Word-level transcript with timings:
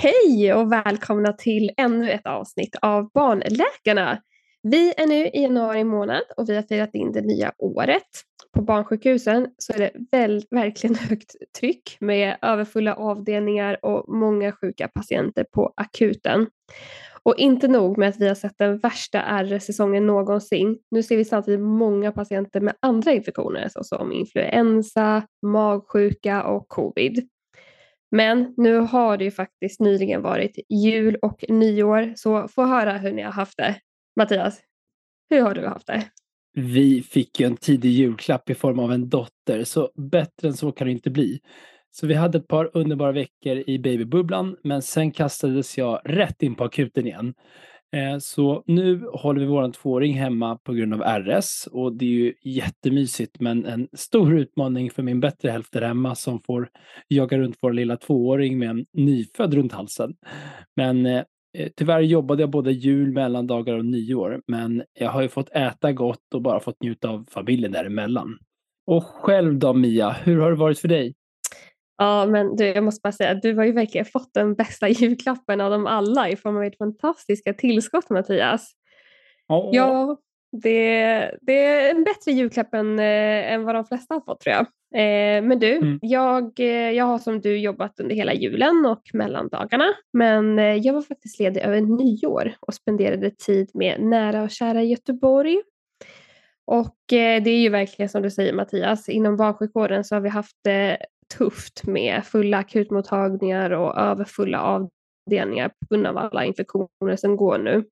Hej 0.00 0.54
och 0.54 0.72
välkomna 0.72 1.32
till 1.32 1.70
ännu 1.76 2.10
ett 2.10 2.26
avsnitt 2.26 2.76
av 2.82 3.10
Barnläkarna. 3.14 4.22
Vi 4.62 4.94
är 4.96 5.06
nu 5.06 5.26
i 5.26 5.42
januari 5.42 5.84
månad 5.84 6.22
och 6.36 6.48
vi 6.48 6.54
har 6.54 6.62
firat 6.62 6.94
in 6.94 7.12
det 7.12 7.20
nya 7.20 7.52
året. 7.58 8.02
På 8.54 8.62
barnsjukhusen 8.62 9.48
så 9.58 9.72
är 9.72 9.78
det 9.78 9.90
väl, 10.12 10.44
verkligen 10.50 10.96
högt 10.96 11.34
tryck 11.60 11.96
med 12.00 12.36
överfulla 12.42 12.94
avdelningar 12.94 13.84
och 13.84 14.14
många 14.14 14.52
sjuka 14.52 14.88
patienter 14.88 15.44
på 15.44 15.72
akuten. 15.76 16.46
Och 17.22 17.38
inte 17.38 17.68
nog 17.68 17.98
med 17.98 18.08
att 18.08 18.20
vi 18.20 18.28
har 18.28 18.34
sett 18.34 18.58
den 18.58 18.78
värsta 18.78 19.20
RS-säsongen 19.42 20.06
någonsin. 20.06 20.78
Nu 20.90 21.02
ser 21.02 21.16
vi 21.16 21.24
samtidigt 21.24 21.60
många 21.60 22.12
patienter 22.12 22.60
med 22.60 22.74
andra 22.80 23.12
infektioner 23.12 23.68
såsom 23.68 24.12
influensa, 24.12 25.22
magsjuka 25.42 26.44
och 26.44 26.68
covid. 26.68 27.28
Men 28.10 28.54
nu 28.56 28.76
har 28.76 29.16
det 29.16 29.24
ju 29.24 29.30
faktiskt 29.30 29.80
nyligen 29.80 30.22
varit 30.22 30.58
jul 30.68 31.16
och 31.22 31.44
nyår, 31.48 32.12
så 32.16 32.48
få 32.48 32.64
höra 32.64 32.92
hur 32.92 33.12
ni 33.12 33.22
har 33.22 33.32
haft 33.32 33.56
det. 33.56 33.80
Mattias, 34.16 34.60
hur 35.30 35.42
har 35.42 35.54
du 35.54 35.66
haft 35.66 35.86
det? 35.86 36.04
Vi 36.54 37.02
fick 37.02 37.40
ju 37.40 37.46
en 37.46 37.56
tidig 37.56 37.90
julklapp 37.90 38.50
i 38.50 38.54
form 38.54 38.78
av 38.78 38.92
en 38.92 39.08
dotter, 39.08 39.64
så 39.64 39.90
bättre 40.10 40.48
än 40.48 40.54
så 40.54 40.72
kan 40.72 40.86
det 40.86 40.92
inte 40.92 41.10
bli. 41.10 41.40
Så 41.90 42.06
vi 42.06 42.14
hade 42.14 42.38
ett 42.38 42.48
par 42.48 42.76
underbara 42.76 43.12
veckor 43.12 43.64
i 43.66 43.78
babybubblan, 43.78 44.56
men 44.64 44.82
sen 44.82 45.12
kastades 45.12 45.78
jag 45.78 46.00
rätt 46.04 46.42
in 46.42 46.54
på 46.54 46.64
akuten 46.64 47.06
igen. 47.06 47.34
Eh, 47.96 48.18
så 48.18 48.62
nu 48.66 49.06
håller 49.12 49.40
vi 49.40 49.46
våran 49.46 49.72
tvååring 49.72 50.14
hemma 50.14 50.56
på 50.56 50.72
grund 50.72 50.94
av 50.94 51.00
RS 51.00 51.68
och 51.72 51.96
det 51.96 52.04
är 52.04 52.08
ju 52.08 52.34
jättemysigt 52.42 53.40
men 53.40 53.64
en 53.64 53.88
stor 53.92 54.38
utmaning 54.38 54.90
för 54.90 55.02
min 55.02 55.20
bättre 55.20 55.50
hälft 55.50 55.72
där 55.72 55.82
hemma 55.82 56.14
som 56.14 56.40
får 56.40 56.70
jaga 57.08 57.38
runt 57.38 57.56
vår 57.60 57.72
lilla 57.72 57.96
tvååring 57.96 58.58
med 58.58 58.70
en 58.70 58.86
nyfödd 58.92 59.54
runt 59.54 59.72
halsen. 59.72 60.14
Men 60.76 61.06
eh, 61.06 61.24
tyvärr 61.76 62.00
jobbade 62.00 62.42
jag 62.42 62.50
både 62.50 62.72
jul, 62.72 63.12
mellandagar 63.12 63.74
och 63.74 63.84
nyår 63.84 64.42
men 64.46 64.82
jag 64.94 65.10
har 65.10 65.22
ju 65.22 65.28
fått 65.28 65.50
äta 65.50 65.92
gott 65.92 66.34
och 66.34 66.42
bara 66.42 66.60
fått 66.60 66.82
njuta 66.82 67.08
av 67.08 67.26
familjen 67.30 67.72
däremellan. 67.72 68.38
Och 68.86 69.04
själv 69.04 69.58
då 69.58 69.74
Mia, 69.74 70.10
hur 70.10 70.40
har 70.40 70.50
det 70.50 70.56
varit 70.56 70.78
för 70.78 70.88
dig? 70.88 71.14
Ja, 71.98 72.26
men 72.26 72.56
du, 72.56 72.66
jag 72.66 72.84
måste 72.84 73.00
bara 73.02 73.12
säga 73.12 73.30
att 73.30 73.42
du 73.42 73.54
har 73.54 73.64
ju 73.64 73.72
verkligen 73.72 74.04
fått 74.04 74.34
den 74.34 74.54
bästa 74.54 74.88
julklappen 74.88 75.60
av 75.60 75.70
dem 75.70 75.86
alla 75.86 76.28
i 76.28 76.36
form 76.36 76.56
av 76.56 76.62
ert 76.62 76.78
fantastiska 76.78 77.54
tillskott 77.54 78.10
Mattias. 78.10 78.72
Oh. 79.48 79.70
Ja, 79.72 80.16
det, 80.52 80.78
det 81.42 81.64
är 81.64 81.90
en 81.90 82.04
bättre 82.04 82.32
julklapp 82.32 82.74
än, 82.74 82.98
eh, 82.98 83.52
än 83.52 83.64
vad 83.64 83.74
de 83.74 83.84
flesta 83.84 84.14
har 84.14 84.20
fått 84.20 84.40
tror 84.40 84.54
jag. 84.54 84.66
Eh, 84.94 85.42
men 85.42 85.58
du, 85.58 85.76
mm. 85.76 85.98
jag, 86.02 86.60
eh, 86.60 86.90
jag 86.90 87.04
har 87.04 87.18
som 87.18 87.40
du 87.40 87.58
jobbat 87.58 88.00
under 88.00 88.14
hela 88.14 88.34
julen 88.34 88.86
och 88.86 89.02
mellandagarna. 89.12 89.94
Men 90.12 90.58
eh, 90.58 90.74
jag 90.74 90.94
var 90.94 91.02
faktiskt 91.02 91.38
ledig 91.38 91.60
över 91.60 91.80
nyår 91.80 92.54
och 92.60 92.74
spenderade 92.74 93.30
tid 93.30 93.70
med 93.74 94.00
nära 94.00 94.42
och 94.42 94.50
kära 94.50 94.82
i 94.82 94.86
Göteborg. 94.86 95.62
Och 96.64 97.12
eh, 97.12 97.42
det 97.42 97.50
är 97.50 97.60
ju 97.60 97.68
verkligen 97.68 98.08
som 98.08 98.22
du 98.22 98.30
säger 98.30 98.52
Mattias, 98.52 99.08
inom 99.08 99.36
barnsjukvården 99.36 100.04
så 100.04 100.14
har 100.14 100.20
vi 100.20 100.28
haft 100.28 100.56
tufft 101.36 101.86
med 101.86 102.24
fulla 102.24 102.58
akutmottagningar 102.58 103.70
och 103.70 103.98
överfulla 103.98 104.62
avdelningar 104.62 105.68
på 105.68 105.86
grund 105.90 106.06
av 106.06 106.18
alla 106.18 106.44
infektioner 106.44 107.16
som 107.16 107.36
går 107.36 107.58
nu. 107.58 107.84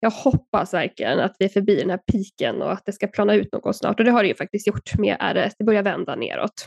Jag 0.00 0.10
hoppas 0.10 0.74
verkligen 0.74 1.20
att 1.20 1.36
vi 1.38 1.44
är 1.44 1.48
förbi 1.48 1.76
den 1.76 1.90
här 1.90 2.00
piken 2.12 2.62
och 2.62 2.72
att 2.72 2.86
det 2.86 2.92
ska 2.92 3.06
plana 3.06 3.34
ut 3.34 3.52
något 3.52 3.76
snart 3.76 3.98
och 3.98 4.04
det 4.04 4.10
har 4.10 4.22
det 4.22 4.28
ju 4.28 4.34
faktiskt 4.34 4.66
gjort 4.66 4.98
med 4.98 5.16
RS. 5.20 5.52
Det 5.58 5.64
börjar 5.64 5.82
vända 5.82 6.16
neråt. 6.16 6.66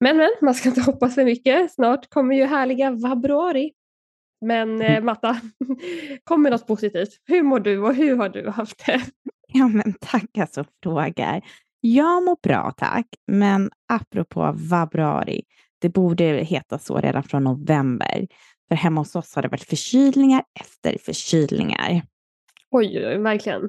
Men, 0.00 0.16
men, 0.16 0.30
man 0.42 0.54
ska 0.54 0.68
inte 0.68 0.80
hoppas 0.80 1.14
för 1.14 1.24
mycket. 1.24 1.72
Snart 1.72 2.10
kommer 2.10 2.36
ju 2.36 2.44
härliga 2.44 2.98
februari. 2.98 3.72
Men 4.40 4.80
eh, 4.80 4.90
mm. 4.90 5.04
Matta, 5.04 5.40
kom 6.24 6.42
med 6.42 6.52
något 6.52 6.66
positivt. 6.66 7.08
Hur 7.24 7.42
mår 7.42 7.60
du 7.60 7.78
och 7.78 7.94
hur 7.94 8.16
har 8.16 8.28
du 8.28 8.48
haft 8.48 8.86
det? 8.86 9.00
Ja, 9.46 9.68
men 9.68 9.94
tack 10.00 10.38
alltså 10.38 10.64
frågar. 10.82 11.42
Jag 11.86 12.24
mår 12.24 12.36
bra 12.42 12.72
tack, 12.76 13.06
men 13.26 13.70
apropå 13.88 14.56
februari, 14.70 15.42
det 15.78 15.88
borde 15.88 16.24
heta 16.24 16.78
så 16.78 17.00
redan 17.00 17.22
från 17.22 17.44
november. 17.44 18.26
För 18.68 18.74
hemma 18.74 19.00
hos 19.00 19.16
oss 19.16 19.34
har 19.34 19.42
det 19.42 19.48
varit 19.48 19.64
förkylningar 19.64 20.42
efter 20.60 20.98
förkylningar. 20.98 22.02
Oj, 22.70 23.06
oj, 23.06 23.18
verkligen. 23.18 23.62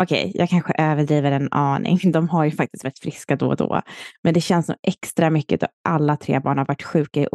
Okej, 0.00 0.28
okay, 0.28 0.32
jag 0.34 0.48
kanske 0.48 0.72
överdriver 0.78 1.32
en 1.32 1.52
aning. 1.52 1.98
De 2.12 2.28
har 2.28 2.44
ju 2.44 2.50
faktiskt 2.50 2.84
varit 2.84 2.98
friska 2.98 3.36
då 3.36 3.48
och 3.48 3.56
då. 3.56 3.82
Men 4.22 4.34
det 4.34 4.40
känns 4.40 4.66
som 4.66 4.76
extra 4.82 5.30
mycket 5.30 5.60
då 5.60 5.66
alla 5.84 6.16
tre 6.16 6.40
barn 6.40 6.58
har 6.58 6.66
varit 6.66 6.82
sjuka 6.82 7.20
i 7.20 7.26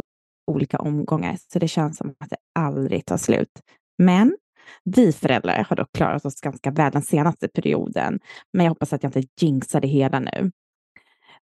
olika 0.46 0.78
omgångar. 0.78 1.36
Så 1.52 1.58
det 1.58 1.68
känns 1.68 1.96
som 1.96 2.14
att 2.18 2.30
det 2.30 2.36
aldrig 2.54 3.06
tar 3.06 3.16
slut. 3.16 3.60
Men 3.98 4.36
vi 4.84 5.12
föräldrar 5.12 5.66
har 5.68 5.76
dock 5.76 5.92
klarat 5.92 6.24
oss 6.24 6.40
ganska 6.40 6.70
väl 6.70 6.92
den 6.92 7.02
senaste 7.02 7.48
perioden, 7.48 8.18
men 8.52 8.64
jag 8.64 8.70
hoppas 8.70 8.92
att 8.92 9.02
jag 9.02 9.16
inte 9.16 9.28
jinxar 9.40 9.80
det 9.80 9.88
hela 9.88 10.20
nu. 10.20 10.50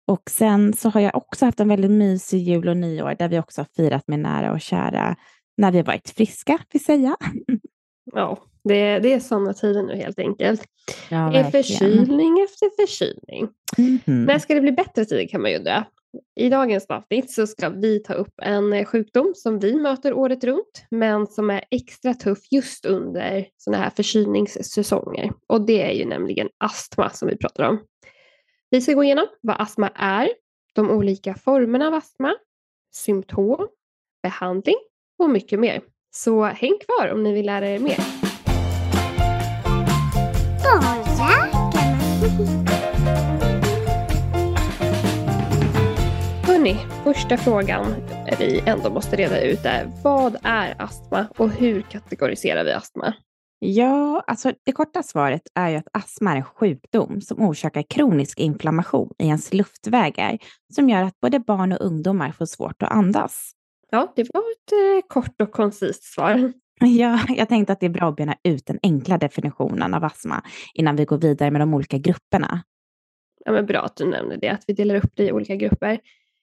Och 0.08 0.30
sen 0.30 0.74
så 0.74 0.90
har 0.90 1.02
jag 1.02 1.16
också 1.16 1.46
haft 1.46 1.60
en 1.60 1.68
väldigt 1.68 1.92
mysig 1.92 2.38
jul 2.38 2.70
och 2.70 2.78
nyår 2.78 3.16
där 3.20 3.28
vi 3.28 3.40
också 3.40 3.62
har 3.62 3.68
firat 3.76 4.08
med 4.08 4.20
nära 4.20 4.52
och 4.52 4.62
kära 4.62 5.16
när 5.58 5.72
vi 5.72 5.82
varit 5.82 6.10
friska, 6.10 6.60
vill 6.72 6.84
säga. 6.84 7.18
Ja, 8.14 8.38
det, 8.64 9.00
det 9.00 9.14
är 9.14 9.20
sådana 9.20 9.54
tider 9.54 9.84
nu 9.84 9.96
helt 9.96 10.20
enkelt. 10.20 10.64
Ja, 11.10 11.30
det 11.30 11.40
är 11.40 11.52
förkylning 11.52 12.40
efter 12.44 12.70
förkylning. 12.76 13.50
Mm 13.78 14.00
-hmm. 14.06 14.26
När 14.26 14.40
ska 14.40 14.54
det 14.54 14.62
bli 14.62 14.72
bättre 14.72 15.06
tider 15.06 15.28
kan 15.28 15.42
man 15.42 15.52
ju 15.52 15.58
undra. 15.58 15.86
I 16.36 16.50
dagens 16.50 16.86
avsnitt 16.86 17.32
så 17.32 17.48
ska 17.48 17.70
vi 17.70 18.00
ta 18.00 18.14
upp 18.14 18.34
en 18.42 18.74
eh, 18.74 18.86
sjukdom 18.86 19.34
som 19.36 19.60
vi 19.60 19.76
möter 19.76 20.14
året 20.14 20.44
runt 20.44 20.86
men 20.92 21.28
som 21.28 21.50
är 21.50 21.64
extra 21.72 22.14
tuff 22.14 22.40
just 22.52 22.86
under 22.86 23.48
sådana 23.58 23.84
här 23.84 23.90
förkylningssäsonger. 23.90 25.32
Och 25.48 25.66
det 25.66 25.82
är 25.82 25.92
ju 25.92 26.06
nämligen 26.06 26.50
astma 26.58 27.10
som 27.10 27.28
vi 27.28 27.38
pratar 27.38 27.64
om. 27.64 27.80
Vi 28.70 28.82
ska 28.82 28.94
gå 28.94 29.04
igenom 29.04 29.28
vad 29.42 29.62
astma 29.62 29.90
är, 29.96 30.30
de 30.74 30.90
olika 30.90 31.36
formerna 31.36 31.88
av 31.88 31.94
astma, 31.94 32.34
symptom, 32.94 33.68
behandling 34.24 34.78
och 35.20 35.30
mycket 35.30 35.60
mer. 35.60 35.82
Så 36.12 36.44
häng 36.44 36.78
kvar 36.86 37.12
om 37.14 37.24
ni 37.24 37.34
vill 37.34 37.46
lära 37.46 37.70
er 37.70 37.80
mer. 37.80 38.00
Hörni, 46.66 46.80
första 47.04 47.38
frågan 47.38 47.86
vi 48.40 48.60
ändå 48.66 48.90
måste 48.90 49.16
reda 49.16 49.42
ut 49.42 49.66
är 49.66 49.92
vad 50.04 50.38
är 50.44 50.82
astma 50.82 51.28
och 51.38 51.50
hur 51.50 51.82
kategoriserar 51.82 52.64
vi 52.64 52.72
astma? 52.72 53.14
Ja, 53.60 54.24
alltså 54.28 54.52
det 54.64 54.72
korta 54.72 55.04
svaret 55.04 55.42
är 55.56 55.70
ju 55.70 55.76
att 55.76 55.88
astma 55.92 56.32
är 56.32 56.36
en 56.36 56.44
sjukdom 56.44 57.22
som 57.22 57.42
orsakar 57.42 57.84
kronisk 57.90 58.40
inflammation 58.40 59.14
i 59.18 59.26
ens 59.26 59.54
luftvägar 59.54 60.38
som 60.74 60.90
gör 60.90 61.04
att 61.04 61.20
både 61.20 61.40
barn 61.40 61.72
och 61.72 61.82
ungdomar 61.82 62.32
får 62.32 62.46
svårt 62.46 62.84
att 62.84 62.92
andas. 62.92 63.52
Ja, 63.92 64.14
det 64.16 64.28
var 64.34 64.42
ett 64.42 65.04
eh, 65.04 65.08
kort 65.08 65.42
och 65.42 65.52
koncist 65.52 66.04
svar. 66.04 66.54
Ja, 66.80 67.20
jag 67.30 67.50
tänkte 67.50 67.74
att 67.74 67.80
det 67.80 67.86
är 67.86 67.90
bra 67.90 68.10
att 68.10 68.16
bena 68.16 68.36
ut 68.44 68.66
den 68.66 68.80
enkla 68.84 69.18
definitionen 69.18 69.94
av 69.94 70.04
astma 70.04 70.44
innan 70.74 70.96
vi 70.96 71.06
går 71.06 71.18
vidare 71.18 71.52
med 71.52 71.62
de 71.62 71.74
olika 71.74 71.98
grupperna. 71.98 72.64
Ja, 73.46 73.52
men 73.52 73.66
bra 73.66 73.80
att 73.80 73.96
du 73.96 74.06
nämner 74.06 74.38
det, 74.38 74.50
att 74.50 74.64
vi 74.68 74.74
delar 74.74 74.96
upp 74.96 75.12
det 75.16 75.24
i 75.24 75.32
olika 75.32 75.56
grupper. 75.56 76.00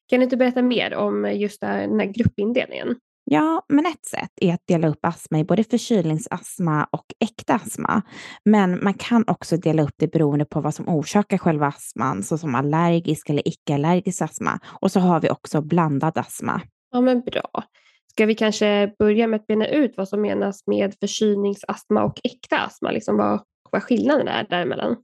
Kan 0.09 0.21
du 0.21 0.25
inte 0.25 0.37
berätta 0.37 0.63
mer 0.63 0.95
om 0.95 1.33
just 1.35 1.61
den 1.61 2.01
här 2.01 2.07
gruppindelningen? 2.07 2.97
Ja, 3.25 3.63
men 3.69 3.87
ett 3.87 4.05
sätt 4.05 4.31
är 4.37 4.55
att 4.55 4.67
dela 4.67 4.89
upp 4.89 5.05
astma 5.05 5.39
i 5.39 5.45
både 5.45 5.65
förkylningsastma 5.65 6.85
och 6.91 7.05
äkta 7.21 7.55
astma. 7.55 8.03
Men 8.45 8.85
man 8.85 8.95
kan 8.95 9.25
också 9.27 9.57
dela 9.57 9.83
upp 9.83 9.95
det 9.99 10.09
beroende 10.09 10.45
på 10.45 10.61
vad 10.61 10.75
som 10.75 10.89
orsakar 10.89 11.39
själva 11.39 11.67
astman, 11.67 12.23
såsom 12.23 12.55
allergisk 12.55 13.31
eller 13.31 13.49
icke-allergisk 13.49 14.23
astma. 14.23 14.59
Och 14.81 14.93
så 14.93 15.01
har 15.01 15.21
vi 15.21 15.31
också 15.31 15.61
blandad 15.61 16.19
astma. 16.19 16.61
Ja, 16.91 17.01
men 17.01 17.21
bra. 17.21 17.65
Ska 18.11 18.27
vi 18.27 18.35
kanske 18.35 18.95
börja 18.99 19.27
med 19.27 19.41
att 19.41 19.47
bena 19.47 19.67
ut 19.67 19.94
vad 19.97 20.09
som 20.09 20.21
menas 20.21 20.67
med 20.67 20.94
förkylningsastma 21.00 22.03
och 22.05 22.21
äkta 22.25 22.59
astma? 22.59 22.91
Liksom 22.91 23.17
vad, 23.17 23.43
vad 23.71 23.82
skillnaden 23.82 24.29
är 24.29 24.47
däremellan? 24.50 24.97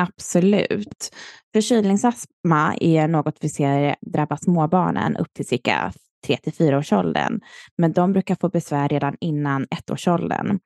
Absolut. 0.00 1.14
Förkylningsastma 1.52 2.76
är 2.80 3.08
något 3.08 3.36
vi 3.40 3.48
ser 3.48 3.96
drabba 4.00 4.36
småbarnen 4.36 5.16
upp 5.16 5.32
till 5.34 5.46
cirka 5.46 5.92
3 6.26 6.36
till 6.36 6.52
4 6.52 6.78
årsåldern, 6.78 7.40
men 7.78 7.92
de 7.92 8.12
brukar 8.12 8.36
få 8.40 8.48
besvär 8.48 8.88
redan 8.88 9.16
innan 9.20 9.66
ettårsåldern. 9.70 10.58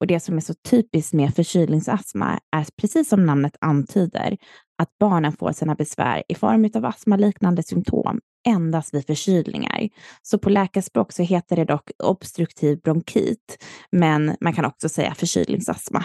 Och 0.00 0.06
det 0.06 0.20
som 0.20 0.36
är 0.36 0.40
så 0.40 0.54
typiskt 0.54 1.12
med 1.12 1.34
förkylningsastma 1.34 2.40
är 2.56 2.66
precis 2.80 3.08
som 3.08 3.26
namnet 3.26 3.56
antyder, 3.60 4.36
att 4.78 4.98
barnen 5.00 5.32
får 5.32 5.52
sina 5.52 5.74
besvär 5.74 6.22
i 6.28 6.34
form 6.34 6.70
av 6.74 6.84
astmaliknande 6.84 7.62
symptom 7.62 8.20
endast 8.48 8.94
vid 8.94 9.06
förkylningar. 9.06 9.88
Så 10.22 10.38
på 10.38 10.50
läkarspråk 10.50 11.12
så 11.12 11.22
heter 11.22 11.56
det 11.56 11.64
dock 11.64 11.90
obstruktiv 11.98 12.80
bronkit, 12.80 13.64
men 13.92 14.36
man 14.40 14.52
kan 14.52 14.64
också 14.64 14.88
säga 14.88 15.14
förkylningsastma. 15.14 16.04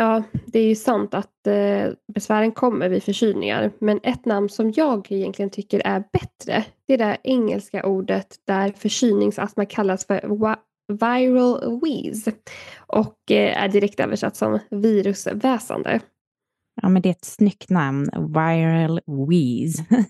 Ja, 0.00 0.22
det 0.46 0.58
är 0.58 0.66
ju 0.66 0.74
sant 0.74 1.14
att 1.14 1.46
eh, 1.46 1.92
besvären 2.14 2.52
kommer 2.52 2.88
vid 2.88 3.02
förkylningar. 3.02 3.70
Men 3.78 4.00
ett 4.02 4.24
namn 4.24 4.48
som 4.48 4.72
jag 4.76 5.12
egentligen 5.12 5.50
tycker 5.50 5.82
är 5.84 6.04
bättre, 6.12 6.64
det 6.86 6.94
är 6.94 6.98
det 6.98 7.16
engelska 7.22 7.86
ordet 7.86 8.36
där 8.46 8.72
förkylningsastma 8.72 9.64
kallas 9.64 10.06
för 10.06 10.20
viral 10.88 11.80
wheeze 11.80 12.32
och 12.86 13.30
eh, 13.30 13.62
är 13.62 13.68
direkt 13.68 14.00
översatt 14.00 14.36
som 14.36 14.58
virusväsande. 14.70 16.00
Ja, 16.82 16.88
men 16.88 17.02
det 17.02 17.08
är 17.08 17.10
ett 17.10 17.24
snyggt 17.24 17.70
namn, 17.70 18.10
Viral 18.34 19.00
Wheeze. 19.28 19.84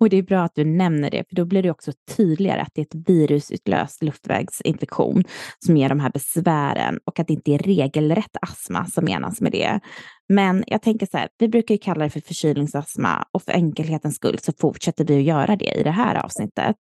och 0.00 0.08
det 0.08 0.16
är 0.16 0.22
bra 0.22 0.42
att 0.42 0.54
du 0.54 0.64
nämner 0.64 1.10
det, 1.10 1.24
för 1.28 1.36
då 1.36 1.44
blir 1.44 1.62
det 1.62 1.70
också 1.70 1.92
tydligare 2.16 2.60
att 2.60 2.74
det 2.74 2.80
är 2.80 2.84
ett 2.84 3.08
virusutlöst 3.08 4.02
luftvägsinfektion 4.02 5.24
som 5.66 5.76
ger 5.76 5.88
de 5.88 6.00
här 6.00 6.10
besvären 6.10 6.98
och 7.04 7.20
att 7.20 7.26
det 7.26 7.32
inte 7.32 7.52
är 7.52 7.58
regelrätt 7.58 8.36
astma 8.42 8.86
som 8.86 9.04
menas 9.04 9.40
med 9.40 9.52
det. 9.52 9.80
Men 10.28 10.64
jag 10.66 10.82
tänker 10.82 11.06
så 11.06 11.18
här, 11.18 11.28
vi 11.38 11.48
brukar 11.48 11.74
ju 11.74 11.78
kalla 11.78 12.04
det 12.04 12.10
för 12.10 12.20
förkylningsastma 12.20 13.24
och 13.32 13.42
för 13.42 13.52
enkelhetens 13.52 14.16
skull 14.16 14.38
så 14.38 14.52
fortsätter 14.60 15.04
vi 15.04 15.18
att 15.18 15.24
göra 15.24 15.56
det 15.56 15.80
i 15.80 15.82
det 15.82 15.90
här 15.90 16.24
avsnittet. 16.24 16.76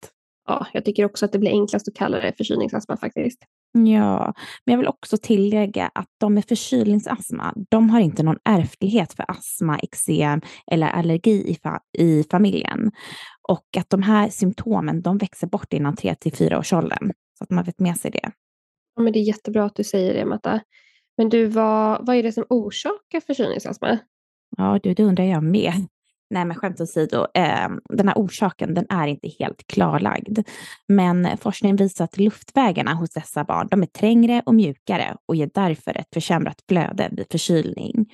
Ja, 0.47 0.67
jag 0.73 0.85
tycker 0.85 1.05
också 1.05 1.25
att 1.25 1.31
det 1.31 1.39
blir 1.39 1.51
enklast 1.51 1.87
att 1.87 1.95
kalla 1.95 2.19
det 2.19 2.33
förkylningsastma 2.37 2.97
faktiskt. 2.97 3.39
Ja, 3.85 4.33
men 4.65 4.73
jag 4.73 4.77
vill 4.77 4.87
också 4.87 5.17
tillägga 5.17 5.91
att 5.95 6.09
de 6.17 6.33
med 6.33 6.45
förkylningsastma, 6.45 7.53
de 7.69 7.89
har 7.89 7.99
inte 7.99 8.23
någon 8.23 8.39
ärftlighet 8.45 9.13
för 9.13 9.25
astma, 9.31 9.79
eksem 9.79 10.41
eller 10.71 10.87
allergi 10.87 11.49
i, 11.51 11.55
fa 11.55 11.79
i 11.97 12.23
familjen. 12.31 12.91
Och 13.49 13.77
att 13.77 13.89
de 13.89 14.01
här 14.01 14.29
symptomen, 14.29 15.01
de 15.01 15.17
växer 15.17 15.47
bort 15.47 15.73
innan 15.73 15.95
3 15.95 16.15
till 16.15 16.33
4 16.33 16.59
års 16.59 16.73
åldern. 16.73 17.11
Så 17.37 17.43
att 17.43 17.49
man 17.49 17.63
vet 17.63 17.79
med 17.79 17.97
sig 17.97 18.11
det. 18.11 18.31
Ja, 18.95 19.01
men 19.01 19.13
det 19.13 19.19
är 19.19 19.23
jättebra 19.27 19.65
att 19.65 19.75
du 19.75 19.83
säger 19.83 20.13
det, 20.13 20.25
Matta. 20.25 20.61
Men 21.17 21.29
du, 21.29 21.45
vad, 21.45 22.05
vad 22.05 22.15
är 22.15 22.23
det 22.23 22.31
som 22.31 22.45
orsakar 22.49 23.19
förkylningsastma? 23.19 23.97
Ja, 24.57 24.79
du, 24.83 24.93
det 24.93 25.03
undrar 25.03 25.25
jag 25.25 25.43
med. 25.43 25.73
Nej, 26.29 26.45
men 26.45 26.57
skämt 26.57 26.81
åsido, 26.81 27.27
eh, 27.33 27.69
den 27.89 28.07
här 28.07 28.15
orsaken 28.15 28.73
den 28.73 28.85
är 28.89 29.07
inte 29.07 29.29
helt 29.39 29.67
klarlagd. 29.67 30.39
Men 30.87 31.37
forskningen 31.37 31.75
visar 31.75 32.05
att 32.05 32.17
luftvägarna 32.17 32.93
hos 32.93 33.09
dessa 33.09 33.43
barn 33.43 33.67
de 33.71 33.81
är 33.81 33.85
trängre 33.85 34.41
och 34.45 34.55
mjukare 34.55 35.15
och 35.25 35.35
ger 35.35 35.49
därför 35.53 35.97
ett 35.97 36.07
försämrat 36.13 36.63
flöde 36.67 37.09
vid 37.11 37.25
förkylning. 37.31 38.13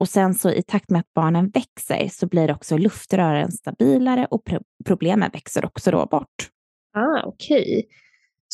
Och 0.00 0.08
sen 0.08 0.34
så 0.34 0.50
i 0.50 0.62
takt 0.62 0.90
med 0.90 1.00
att 1.00 1.14
barnen 1.14 1.50
växer 1.50 2.08
så 2.12 2.26
blir 2.26 2.50
också 2.52 2.76
luftrören 2.76 3.52
stabilare 3.52 4.26
och 4.30 4.44
pro 4.44 4.58
problemen 4.84 5.30
växer 5.32 5.64
också 5.64 5.90
då 5.90 6.06
bort. 6.06 6.50
Ah, 6.96 7.22
Okej. 7.24 7.62
Okay. 7.62 7.82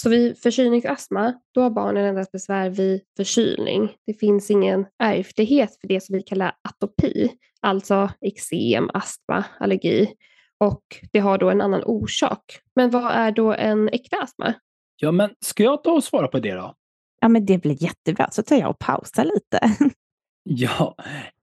Så 0.02 0.08
vid 0.08 0.38
förkylningsastma, 0.38 1.34
då 1.54 1.60
har 1.60 1.70
barnen 1.70 2.04
endast 2.04 2.32
besvär 2.32 2.70
vid 2.70 3.00
förkylning. 3.16 3.92
Det 4.06 4.14
finns 4.14 4.50
ingen 4.50 4.86
ärftlighet 5.02 5.80
för 5.80 5.88
det 5.88 6.00
som 6.00 6.16
vi 6.16 6.22
kallar 6.22 6.52
atopi, 6.68 7.30
alltså 7.60 8.10
eksem, 8.20 8.90
astma, 8.94 9.44
allergi. 9.58 10.14
Och 10.58 10.82
det 11.12 11.18
har 11.18 11.38
då 11.38 11.50
en 11.50 11.60
annan 11.60 11.82
orsak. 11.84 12.60
Men 12.74 12.90
vad 12.90 13.12
är 13.12 13.30
då 13.30 13.52
en 13.52 13.88
äkta 13.88 14.16
astma? 14.16 14.54
Ja, 14.96 15.12
men 15.12 15.30
ska 15.40 15.62
jag 15.62 15.84
ta 15.84 15.92
och 15.92 16.04
svara 16.04 16.28
på 16.28 16.38
det 16.38 16.54
då? 16.54 16.74
Ja, 17.20 17.28
men 17.28 17.46
det 17.46 17.58
blir 17.58 17.82
jättebra. 17.82 18.28
Så 18.30 18.42
tar 18.42 18.56
jag 18.56 18.70
och 18.70 18.78
pausar 18.78 19.24
lite. 19.24 19.60
Ja, 20.52 20.94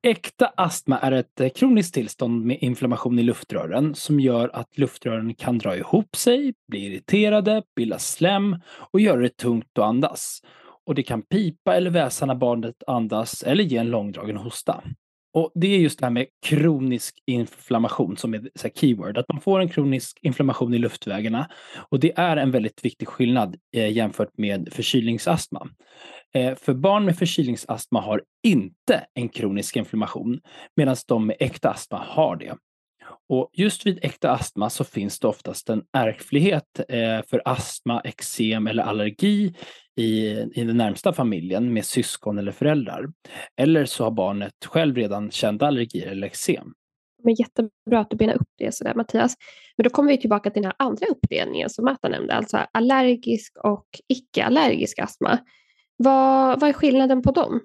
äkta 0.04 0.46
astma 0.58 1.00
är 1.00 1.12
ett 1.12 1.42
eh, 1.42 1.50
kroniskt 1.50 1.94
tillstånd 1.94 2.46
med 2.46 2.58
inflammation 2.62 3.20
i 3.20 3.24
luftrören 3.24 3.96
som 3.96 4.20
gör 4.20 4.50
att 4.54 4.78
luftrören 4.78 5.34
kan 5.34 5.58
dra 5.58 5.78
ihop 5.78 6.16
sig, 6.16 6.54
bli 6.68 6.86
irriterade, 6.86 7.64
bilda 7.76 8.00
slem 8.00 8.56
och 8.92 9.00
göra 9.00 9.22
det 9.22 9.38
tungt 9.38 9.78
att 9.78 9.84
andas. 9.84 10.42
Och 10.86 10.96
det 10.96 11.04
kan 11.04 11.22
pipa 11.22 11.76
eller 11.76 11.90
väsa 11.90 12.26
när 12.26 12.36
barnet 12.36 12.84
andas 12.88 13.44
eller 13.44 13.64
ge 13.64 13.78
en 13.78 13.90
långdragen 13.90 14.38
hosta. 14.38 14.84
Och 15.34 15.52
det 15.56 15.68
är 15.68 15.80
just 15.80 16.00
det 16.00 16.06
här 16.06 16.12
med 16.12 16.26
kronisk 16.46 17.24
inflammation 17.26 18.18
som 18.18 18.34
är 18.34 18.50
så 18.56 18.70
keyword, 18.76 19.18
att 19.18 19.30
man 19.30 19.42
får 19.42 19.60
en 19.60 19.70
kronisk 19.70 20.20
inflammation 20.22 20.74
i 20.74 20.78
luftvägarna. 20.78 21.50
Och 21.90 22.00
det 22.00 22.14
är 22.16 22.38
en 22.38 22.52
väldigt 22.52 22.86
viktig 22.86 23.08
skillnad 23.08 23.56
eh, 23.76 23.92
jämfört 23.92 24.38
med 24.38 24.70
förkylningsastma. 24.72 25.68
Eh, 26.38 26.56
för 26.56 26.74
barn 26.74 27.06
med 27.06 27.18
förkylningsastma 27.18 28.02
har 28.02 28.22
inte 28.44 29.06
en 29.14 29.30
kronisk 29.30 29.76
inflammation 29.76 30.40
medan 30.76 30.96
de 31.08 31.28
med 31.28 31.36
äkta 31.40 31.70
astma 31.70 31.98
har 32.08 32.36
det. 32.36 32.56
Och 33.30 33.50
just 33.54 33.86
vid 33.86 34.00
äkta 34.02 34.32
astma 34.32 34.70
så 34.70 34.84
finns 34.84 35.20
det 35.20 35.28
oftast 35.28 35.70
en 35.70 35.84
ärftlighet 35.98 36.80
eh, 36.90 37.22
för 37.28 37.42
astma, 37.46 38.02
eksem 38.02 38.68
eller 38.68 38.84
allergi 38.84 39.54
i, 39.96 40.28
i 40.30 40.64
den 40.64 40.78
närmsta 40.78 41.14
familjen 41.14 41.74
med 41.74 41.86
syskon 41.86 42.38
eller 42.38 42.52
föräldrar. 42.52 43.06
Eller 43.62 43.86
så 43.86 44.04
har 44.04 44.12
barnet 44.12 44.66
själv 44.66 44.96
redan 44.96 45.32
kända 45.32 45.68
allergier 45.68 46.08
eller 46.08 46.28
eksem. 46.28 46.74
Men 47.24 47.36
jättebra 47.36 48.00
att 48.00 48.10
du 48.10 48.18
benar 48.18 48.36
upp 48.36 48.50
det 48.58 48.76
sådär 48.76 48.94
Mattias. 48.96 49.36
Men 49.78 49.84
då 49.84 49.90
kommer 49.90 50.10
vi 50.12 50.18
tillbaka 50.18 50.50
till 50.50 50.62
den 50.62 50.72
här 50.72 50.88
andra 50.88 51.06
uppdelningen 51.06 51.70
som 51.70 51.86
Märta 51.86 52.10
nämnde, 52.10 52.34
alltså 52.34 52.58
allergisk 52.72 53.58
och 53.64 53.88
icke-allergisk 54.08 55.00
astma. 55.00 55.40
Vad, 55.98 56.60
vad 56.60 56.70
är 56.70 56.74
skillnaden 56.74 57.22
på 57.22 57.32
dem? 57.32 57.60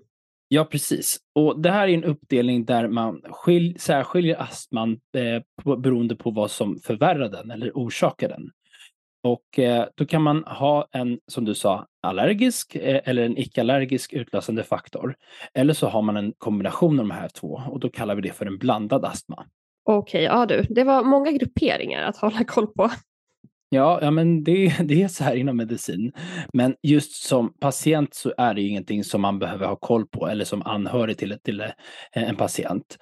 Ja, 0.49 0.64
precis. 0.64 1.19
Och 1.34 1.61
det 1.61 1.70
här 1.70 1.88
är 1.88 1.94
en 1.94 2.05
uppdelning 2.05 2.64
där 2.64 2.88
man 2.88 3.23
skil, 3.31 3.76
särskiljer 3.81 4.43
astman 4.43 4.93
eh, 4.93 5.43
på, 5.62 5.76
beroende 5.76 6.17
på 6.17 6.31
vad 6.31 6.50
som 6.50 6.79
förvärrar 6.79 7.29
den 7.29 7.50
eller 7.50 7.70
orsakar 7.75 8.29
den. 8.29 8.50
Och 9.25 9.58
eh, 9.58 9.87
då 9.94 10.06
kan 10.06 10.23
man 10.23 10.44
ha 10.44 10.88
en, 10.93 11.19
som 11.26 11.44
du 11.44 11.55
sa, 11.55 11.87
allergisk 12.02 12.75
eh, 12.76 13.00
eller 13.05 13.23
en 13.23 13.38
icke-allergisk 13.38 14.12
utlösande 14.12 14.64
faktor. 14.64 15.14
Eller 15.55 15.75
så 15.75 15.87
har 15.87 16.02
man 16.02 16.17
en 16.17 16.32
kombination 16.38 17.00
av 17.00 17.08
de 17.08 17.14
här 17.14 17.28
två 17.28 17.62
och 17.70 17.81
då 17.81 17.88
kallar 17.88 18.14
vi 18.14 18.23
det 18.23 18.32
för 18.32 18.46
en 18.46 18.58
blandad 18.58 19.05
astma. 19.05 19.46
Okej, 19.85 20.23
ja 20.23 20.46
du, 20.46 20.62
det 20.69 20.85
var 20.85 21.05
många 21.05 21.31
grupperingar 21.31 22.02
att 22.02 22.17
hålla 22.17 22.44
koll 22.44 22.67
på. 22.67 22.90
Ja, 23.75 23.99
ja 24.03 24.11
men 24.11 24.45
det, 24.45 24.77
det 24.85 25.03
är 25.03 25.09
så 25.09 25.25
här 25.25 25.37
inom 25.37 25.57
medicin. 25.57 26.13
Men 26.53 26.75
just 26.83 27.13
som 27.13 27.53
patient 27.61 28.15
så 28.15 28.33
är 28.39 28.55
det 28.55 28.61
ju 28.61 28.69
ingenting 28.69 29.05
som 29.05 29.21
man 29.21 29.39
behöver 29.39 29.67
ha 29.67 29.77
koll 29.77 30.07
på 30.07 30.29
eller 30.29 30.45
som 30.45 30.63
anhörig 30.63 31.19
till, 31.19 31.39
till 31.45 31.61
eh, 31.61 31.69
en 32.13 32.37
patient. 32.37 32.99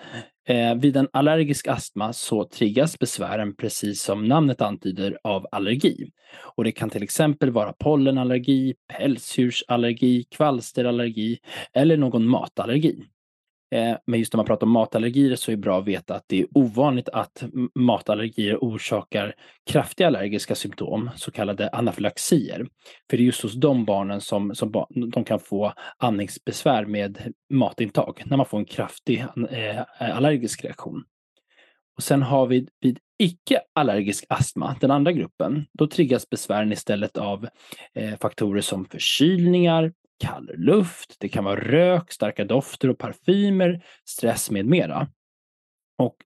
Eh, 0.49 0.75
vid 0.75 0.97
en 0.97 1.09
allergisk 1.13 1.69
astma 1.69 2.13
så 2.13 2.45
triggas 2.45 2.99
besvären 2.99 3.57
precis 3.57 4.03
som 4.03 4.25
namnet 4.25 4.61
antyder 4.61 5.19
av 5.25 5.47
allergi. 5.53 6.11
Och 6.57 6.65
det 6.65 6.73
kan 6.73 6.91
till 6.91 7.03
exempel 7.03 7.51
vara 7.51 7.73
pollenallergi, 7.73 8.75
pälsdjursallergi, 8.93 10.25
kvalsterallergi 10.37 11.39
eller 11.73 11.97
någon 11.97 12.29
matallergi. 12.29 13.05
Eh, 13.71 13.97
men 14.07 14.19
just 14.19 14.33
när 14.33 14.37
man 14.37 14.47
pratar 14.47 14.67
om 14.67 14.73
matallergier 14.73 15.37
så 15.37 15.51
är 15.51 15.57
det 15.57 15.63
bra 15.63 15.79
att 15.79 15.87
veta 15.87 16.15
att 16.15 16.25
det 16.27 16.41
är 16.41 16.47
ovanligt 16.55 17.09
att 17.09 17.45
matallergier 17.75 18.57
orsakar 18.57 19.35
kraftiga 19.71 20.07
allergiska 20.07 20.55
symptom, 20.55 21.11
så 21.17 21.31
kallade 21.31 21.69
anafylaxier. 21.69 22.67
För 23.11 23.17
det 23.17 23.23
är 23.23 23.25
just 23.25 23.43
hos 23.43 23.55
de 23.55 23.85
barnen 23.85 24.21
som, 24.21 24.55
som 24.55 24.87
de 25.13 25.25
kan 25.25 25.41
få 25.41 25.73
andningsbesvär 25.97 26.85
med 26.85 27.33
matintag, 27.50 28.23
när 28.27 28.37
man 28.37 28.47
får 28.47 28.59
en 28.59 28.65
kraftig 28.65 29.25
eh, 29.50 29.83
allergisk 29.99 30.65
reaktion. 30.65 31.05
Och 31.97 32.03
sen 32.03 32.23
har 32.23 32.47
vi 32.47 32.69
vid 32.81 32.99
icke-allergisk 33.19 34.25
astma, 34.29 34.77
den 34.81 34.91
andra 34.91 35.12
gruppen, 35.12 35.67
då 35.73 35.87
triggas 35.87 36.31
besvären 36.31 36.73
istället 36.73 37.17
av 37.17 37.49
eh, 37.95 38.19
faktorer 38.21 38.61
som 38.61 38.85
förkylningar, 38.85 39.93
kall 40.21 40.50
luft, 40.55 41.17
det 41.19 41.29
kan 41.29 41.45
vara 41.45 41.61
rök, 41.61 42.12
starka 42.12 42.45
dofter 42.45 42.91
och 42.91 42.99
parfymer, 42.99 43.85
stress 44.05 44.50
med 44.50 44.67
mera. 44.67 45.09
Och 45.99 46.17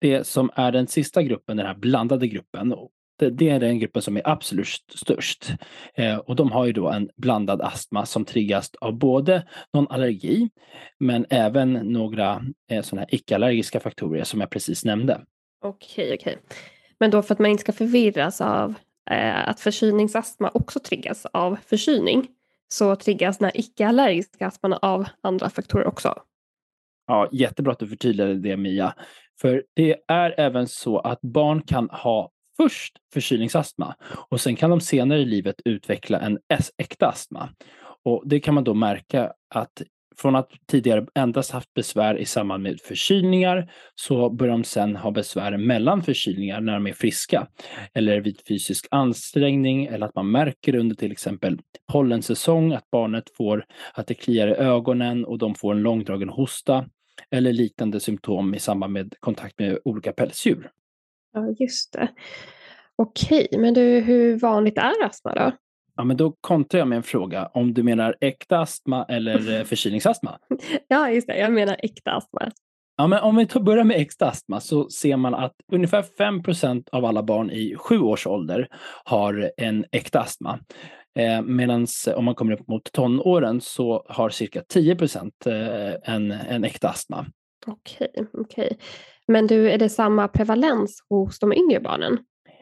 det 0.00 0.26
som 0.26 0.50
är 0.54 0.72
den 0.72 0.86
sista 0.86 1.22
gruppen, 1.22 1.56
den 1.56 1.66
här 1.66 1.74
blandade 1.74 2.28
gruppen, 2.28 2.74
det, 3.18 3.30
det 3.30 3.48
är 3.48 3.60
den 3.60 3.78
gruppen 3.78 4.02
som 4.02 4.16
är 4.16 4.28
absolut 4.28 4.68
störst. 4.94 5.52
Eh, 5.94 6.16
och 6.16 6.36
de 6.36 6.52
har 6.52 6.66
ju 6.66 6.72
då 6.72 6.88
en 6.88 7.10
blandad 7.16 7.60
astma 7.60 8.06
som 8.06 8.24
triggas 8.24 8.70
av 8.80 8.98
både 8.98 9.46
någon 9.72 9.88
allergi, 9.88 10.50
men 10.98 11.26
även 11.30 11.72
några 11.72 12.42
eh, 12.70 12.82
sådana 12.82 13.00
här 13.00 13.14
icke-allergiska 13.14 13.80
faktorer 13.80 14.24
som 14.24 14.40
jag 14.40 14.50
precis 14.50 14.84
nämnde. 14.84 15.20
Okej, 15.64 16.14
okej. 16.20 16.38
Men 17.00 17.10
då 17.10 17.22
för 17.22 17.34
att 17.34 17.38
man 17.38 17.50
inte 17.50 17.60
ska 17.60 17.72
förvirras 17.72 18.40
av 18.40 18.74
eh, 19.10 19.48
att 19.48 19.60
förkylningsastma 19.60 20.50
också 20.54 20.80
triggas 20.80 21.26
av 21.26 21.58
förkylning, 21.66 22.28
så 22.68 22.96
triggas 22.96 23.38
den 23.38 23.44
här 23.44 23.60
icke-allergiska 23.60 24.46
astman 24.46 24.72
av 24.72 25.06
andra 25.20 25.50
faktorer 25.50 25.86
också. 25.86 26.14
Ja, 27.06 27.28
jättebra 27.32 27.72
att 27.72 27.78
du 27.78 27.88
förtydligade 27.88 28.34
det 28.34 28.56
Mia. 28.56 28.94
För 29.40 29.64
det 29.74 29.96
är 30.08 30.34
även 30.40 30.68
så 30.68 30.98
att 30.98 31.20
barn 31.20 31.62
kan 31.62 31.90
ha 31.90 32.30
först 32.56 32.96
förkylningsastma 33.12 33.94
och 34.30 34.40
sen 34.40 34.56
kan 34.56 34.70
de 34.70 34.80
senare 34.80 35.18
i 35.18 35.24
livet 35.24 35.56
utveckla 35.64 36.20
en 36.20 36.38
äkta 36.78 37.06
astma. 37.06 37.48
Och 38.04 38.22
det 38.26 38.40
kan 38.40 38.54
man 38.54 38.64
då 38.64 38.74
märka 38.74 39.32
att 39.54 39.82
från 40.18 40.36
att 40.36 40.50
tidigare 40.66 41.06
endast 41.14 41.50
haft 41.50 41.74
besvär 41.74 42.18
i 42.18 42.24
samband 42.24 42.62
med 42.62 42.80
förkylningar 42.80 43.72
så 43.94 44.30
börjar 44.30 44.52
de 44.52 44.64
sen 44.64 44.96
ha 44.96 45.10
besvär 45.10 45.56
mellan 45.56 46.02
förkylningar 46.02 46.60
när 46.60 46.72
de 46.72 46.86
är 46.86 46.92
friska. 46.92 47.46
Eller 47.94 48.20
vid 48.20 48.40
fysisk 48.48 48.86
ansträngning 48.90 49.86
eller 49.86 50.06
att 50.06 50.14
man 50.14 50.30
märker 50.30 50.76
under 50.76 50.96
till 50.96 51.12
exempel 51.12 51.58
pollensäsong 51.92 52.72
att 52.72 52.90
barnet 52.90 53.30
får 53.36 53.64
att 53.94 54.06
det 54.06 54.14
kliar 54.14 54.48
i 54.48 54.54
ögonen 54.54 55.24
och 55.24 55.38
de 55.38 55.54
får 55.54 55.74
en 55.74 55.82
långdragen 55.82 56.28
hosta 56.28 56.86
eller 57.30 57.52
liknande 57.52 58.00
symptom 58.00 58.54
i 58.54 58.58
samband 58.58 58.92
med 58.92 59.14
kontakt 59.20 59.58
med 59.58 59.78
olika 59.84 60.12
pälsdjur. 60.12 60.70
Ja, 61.32 61.54
just 61.58 61.92
det. 61.92 62.08
Okej, 62.96 63.48
men 63.58 63.74
du, 63.74 64.00
hur 64.00 64.38
vanligt 64.38 64.78
är 64.78 65.04
astma 65.04 65.34
då? 65.34 65.52
Ja, 65.96 66.04
men 66.04 66.16
då 66.16 66.34
kontrar 66.40 66.78
jag 66.78 66.88
med 66.88 66.96
en 66.96 67.02
fråga. 67.02 67.50
Om 67.54 67.74
du 67.74 67.82
menar 67.82 68.16
äkta 68.20 68.58
astma 68.58 69.04
eller 69.04 69.58
eh, 69.58 69.64
förkylningsastma? 69.64 70.38
ja, 70.88 71.10
just 71.10 71.26
det. 71.26 71.38
Jag 71.38 71.52
menar 71.52 71.76
äkta 71.82 72.10
astma. 72.10 72.50
Ja, 72.96 73.06
men 73.06 73.22
om 73.22 73.36
vi 73.36 73.46
tar, 73.46 73.60
börjar 73.60 73.84
med 73.84 73.96
äkta 73.96 74.26
astma 74.26 74.60
så 74.60 74.90
ser 74.90 75.16
man 75.16 75.34
att 75.34 75.54
ungefär 75.72 76.02
5% 76.02 76.88
av 76.92 77.04
alla 77.04 77.22
barn 77.22 77.50
i 77.50 77.76
sju 77.76 77.98
års 77.98 78.26
ålder 78.26 78.68
har 79.04 79.50
en 79.56 79.84
äkta 79.92 80.20
astma. 80.20 80.58
Eh, 81.18 81.42
Medan 81.42 81.86
om 82.16 82.24
man 82.24 82.34
kommer 82.34 82.52
upp 82.52 82.68
mot 82.68 82.92
tonåren 82.92 83.60
så 83.60 84.06
har 84.08 84.30
cirka 84.30 84.62
10 84.68 84.92
eh, 84.92 86.14
en, 86.14 86.30
en 86.30 86.64
äkta 86.64 86.88
astma. 86.88 87.26
Okej, 87.66 88.12
okej. 88.32 88.78
Men 89.28 89.46
du, 89.46 89.70
är 89.70 89.78
det 89.78 89.88
samma 89.88 90.28
prevalens 90.28 91.04
hos 91.08 91.38
de 91.38 91.52
yngre 91.52 91.80
barnen? 91.80 92.18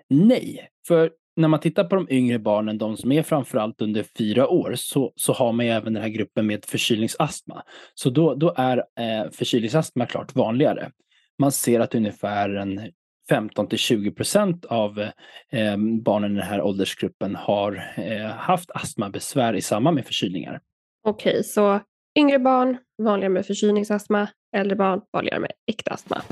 Nej, 0.08 0.68
för 0.88 1.10
när 1.36 1.48
man 1.48 1.60
tittar 1.60 1.84
på 1.84 1.96
de 1.96 2.06
yngre 2.10 2.38
barnen, 2.38 2.78
de 2.78 2.96
som 2.96 3.12
är 3.12 3.22
framförallt 3.22 3.80
under 3.80 4.02
fyra 4.18 4.48
år, 4.48 4.74
så, 4.76 5.12
så 5.16 5.32
har 5.32 5.52
man 5.52 5.66
även 5.66 5.94
den 5.94 6.02
här 6.02 6.10
gruppen 6.10 6.46
med 6.46 6.64
förkylningsastma. 6.64 7.62
Så 7.94 8.10
då, 8.10 8.34
då 8.34 8.54
är 8.56 8.76
eh, 8.76 9.30
förkylningsastma 9.30 10.06
klart 10.06 10.34
vanligare. 10.34 10.90
Man 11.38 11.52
ser 11.52 11.80
att 11.80 11.94
ungefär 11.94 12.50
en 12.50 12.80
15 13.28 13.68
till 13.68 13.78
20 13.78 14.10
procent 14.10 14.64
av 14.64 15.00
eh, 15.50 15.76
barnen 16.04 16.32
i 16.32 16.34
den 16.34 16.48
här 16.48 16.62
åldersgruppen 16.62 17.34
har 17.36 17.92
eh, 17.96 18.26
haft 18.26 18.70
astmabesvär 18.70 19.54
i 19.54 19.62
samband 19.62 19.94
med 19.94 20.06
förkylningar. 20.06 20.60
Okej, 21.06 21.44
så 21.44 21.80
yngre 22.18 22.38
barn 22.38 22.78
vanligare 23.02 23.32
med 23.32 23.46
förkylningsastma, 23.46 24.28
äldre 24.56 24.76
barn 24.76 25.00
vanligare 25.12 25.40
med 25.40 25.52
äkta 25.66 25.90
astma. 25.90 26.22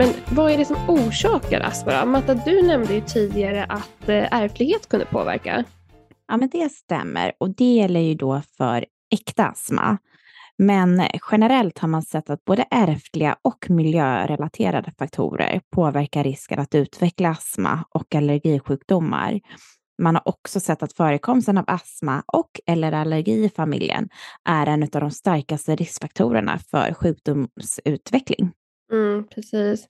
Men 0.00 0.14
vad 0.36 0.52
är 0.52 0.58
det 0.58 0.64
som 0.64 0.76
orsakar 0.88 1.60
astma? 1.60 2.04
Matta, 2.04 2.34
du 2.34 2.62
nämnde 2.62 2.94
ju 2.94 3.00
tidigare 3.00 3.64
att 3.64 4.08
eh, 4.08 4.34
ärftlighet 4.34 4.88
kunde 4.88 5.06
påverka. 5.06 5.64
Ja, 6.28 6.36
men 6.36 6.48
det 6.48 6.72
stämmer 6.72 7.32
och 7.40 7.50
det 7.50 7.74
gäller 7.74 8.00
ju 8.00 8.14
då 8.14 8.42
för 8.56 8.86
äkta 9.10 9.46
astma. 9.46 9.98
Men 10.58 11.02
generellt 11.30 11.78
har 11.78 11.88
man 11.88 12.02
sett 12.02 12.30
att 12.30 12.44
både 12.44 12.64
ärftliga 12.70 13.36
och 13.42 13.70
miljörelaterade 13.70 14.92
faktorer 14.98 15.60
påverkar 15.74 16.24
risken 16.24 16.58
att 16.58 16.74
utveckla 16.74 17.28
astma 17.28 17.84
och 17.90 18.14
allergisjukdomar. 18.14 19.40
Man 20.02 20.14
har 20.14 20.28
också 20.28 20.60
sett 20.60 20.82
att 20.82 20.92
förekomsten 20.92 21.58
av 21.58 21.64
astma 21.66 22.22
och 22.26 22.50
eller 22.66 22.92
allergi 22.92 23.44
i 23.44 23.50
familjen 23.56 24.08
är 24.48 24.66
en 24.66 24.82
av 24.82 24.88
de 24.88 25.10
starkaste 25.10 25.76
riskfaktorerna 25.76 26.58
för 26.70 26.94
sjukdomsutveckling. 26.94 28.52
Mm, 28.92 29.26
precis. 29.26 29.86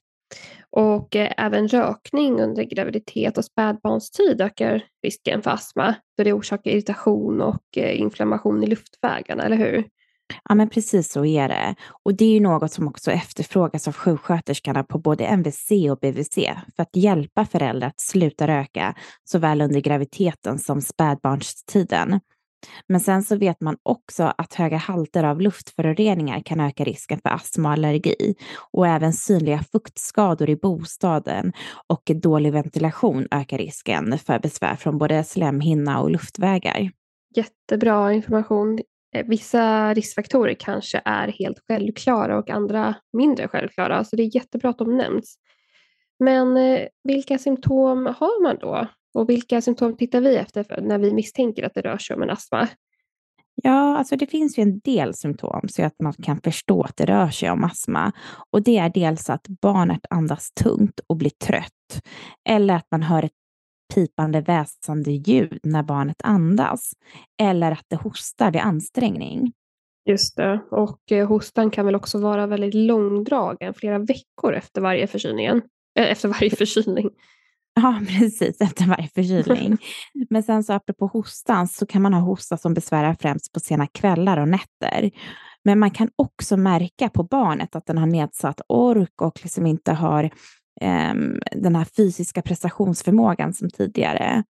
Och 0.69 1.15
eh, 1.15 1.33
även 1.37 1.67
rökning 1.67 2.41
under 2.41 2.63
graviditet 2.63 3.37
och 3.37 3.45
spädbarnstid 3.45 4.41
ökar 4.41 4.83
risken 5.03 5.41
för 5.41 5.51
astma, 5.51 5.95
då 6.17 6.23
det 6.23 6.33
orsakar 6.33 6.71
irritation 6.71 7.41
och 7.41 7.77
eh, 7.77 8.01
inflammation 8.01 8.63
i 8.63 8.67
luftvägarna, 8.67 9.43
eller 9.43 9.57
hur? 9.57 9.85
Ja, 10.49 10.55
men 10.55 10.69
precis 10.69 11.11
så 11.11 11.25
är 11.25 11.47
det. 11.47 11.75
Och 12.03 12.13
det 12.13 12.25
är 12.25 12.33
ju 12.33 12.39
något 12.39 12.71
som 12.71 12.87
också 12.87 13.11
efterfrågas 13.11 13.87
av 13.87 13.93
sjuksköterskorna 13.93 14.83
på 14.83 14.97
både 14.97 15.25
MVC 15.25 15.71
och 15.91 15.99
BVC 15.99 16.35
för 16.75 16.83
att 16.83 16.95
hjälpa 16.95 17.45
föräldrar 17.45 17.87
att 17.87 17.99
sluta 17.99 18.47
röka 18.47 18.95
såväl 19.23 19.61
under 19.61 19.79
graviditeten 19.79 20.59
som 20.59 20.81
spädbarnstiden. 20.81 22.19
Men 22.87 22.99
sen 22.99 23.23
så 23.23 23.35
vet 23.35 23.61
man 23.61 23.77
också 23.83 24.33
att 24.37 24.53
höga 24.53 24.77
halter 24.77 25.23
av 25.23 25.41
luftföroreningar 25.41 26.39
kan 26.39 26.59
öka 26.59 26.83
risken 26.83 27.19
för 27.19 27.29
astma 27.29 27.69
och 27.69 27.73
allergi 27.73 28.35
och 28.71 28.87
även 28.87 29.13
synliga 29.13 29.59
fuktskador 29.71 30.49
i 30.49 30.55
bostaden 30.55 31.53
och 31.87 32.11
dålig 32.15 32.53
ventilation 32.53 33.27
ökar 33.31 33.57
risken 33.57 34.17
för 34.17 34.39
besvär 34.39 34.75
från 34.75 34.97
både 34.97 35.23
slemhinna 35.23 36.01
och 36.01 36.11
luftvägar. 36.11 36.91
Jättebra 37.35 38.13
information. 38.13 38.79
Eh, 39.15 39.25
vissa 39.27 39.93
riskfaktorer 39.93 40.53
kanske 40.53 41.01
är 41.05 41.27
helt 41.27 41.57
självklara 41.67 42.37
och 42.37 42.49
andra 42.49 42.95
mindre 43.17 43.47
självklara, 43.47 44.03
så 44.03 44.15
det 44.15 44.23
är 44.23 44.35
jättebra 44.35 44.69
att 44.69 44.77
de 44.77 44.97
nämns. 44.97 45.35
Men 46.19 46.57
eh, 46.57 46.87
vilka 47.03 47.37
symptom 47.37 48.05
har 48.05 48.43
man 48.43 48.57
då 48.59 48.87
och 49.13 49.29
vilka 49.29 49.61
symptom 49.61 49.97
tittar 49.97 50.21
vi 50.21 50.35
efter 50.35 50.81
när 50.81 50.99
vi 50.99 51.13
misstänker 51.13 51.63
att 51.63 51.73
det 51.73 51.81
rör 51.81 51.97
sig 51.97 52.15
om 52.15 52.21
en 52.21 52.29
astma? 52.29 52.67
Ja, 53.63 53.97
alltså 53.97 54.15
det 54.15 54.27
finns 54.27 54.57
ju 54.57 54.63
en 54.63 54.79
del 54.79 55.13
symptom 55.13 55.61
så 55.69 55.83
att 55.83 55.99
man 55.99 56.13
kan 56.13 56.41
förstå 56.41 56.83
att 56.83 56.97
det 56.97 57.05
rör 57.05 57.29
sig 57.29 57.49
om 57.51 57.63
astma. 57.63 58.11
Och 58.51 58.63
det 58.63 58.77
är 58.77 58.89
dels 58.89 59.29
att 59.29 59.47
barnet 59.47 60.05
andas 60.09 60.51
tungt 60.51 60.99
och 61.07 61.17
blir 61.17 61.29
trött. 61.29 62.01
Eller 62.49 62.75
att 62.75 62.87
man 62.91 63.03
hör 63.03 63.23
ett 63.23 63.31
pipande 63.95 64.41
väsande 64.41 65.11
ljud 65.11 65.59
när 65.63 65.83
barnet 65.83 66.21
andas. 66.23 66.93
Eller 67.41 67.71
att 67.71 67.85
det 67.87 67.95
hostar 67.95 68.51
vid 68.51 68.61
ansträngning. 68.61 69.53
Just 70.05 70.37
det, 70.37 70.59
och 70.71 71.11
eh, 71.11 71.27
hostan 71.27 71.71
kan 71.71 71.85
väl 71.85 71.95
också 71.95 72.19
vara 72.19 72.47
väldigt 72.47 72.73
långdragen, 72.73 73.73
flera 73.73 73.99
veckor 73.99 74.53
efter 74.53 74.81
varje 74.81 75.07
förkylningen. 75.07 75.61
Äh, 75.99 76.11
efter 76.11 76.29
varje 76.29 76.49
förkylning. 76.49 77.09
Ja, 77.73 78.01
precis, 78.19 78.61
efter 78.61 78.85
varje 78.85 79.07
förkylning. 79.07 79.77
Men 80.29 80.43
sen 80.43 80.63
så 80.63 80.73
apropå 80.73 81.07
hostan 81.07 81.67
så 81.67 81.85
kan 81.85 82.01
man 82.01 82.13
ha 82.13 82.21
hosta 82.21 82.57
som 82.57 82.73
besvärar 82.73 83.15
främst 83.19 83.53
på 83.53 83.59
sena 83.59 83.87
kvällar 83.87 84.37
och 84.37 84.47
nätter. 84.47 85.11
Men 85.63 85.79
man 85.79 85.91
kan 85.91 86.09
också 86.15 86.57
märka 86.57 87.09
på 87.09 87.23
barnet 87.23 87.75
att 87.75 87.85
den 87.85 87.97
har 87.97 88.05
nedsatt 88.05 88.61
ork 88.67 89.21
och 89.21 89.39
liksom 89.43 89.65
inte 89.65 89.91
har 89.91 90.23
um, 90.81 91.39
den 91.51 91.75
här 91.75 91.85
fysiska 91.97 92.41
prestationsförmågan 92.41 93.53
som 93.53 93.69
tidigare. 93.69 94.43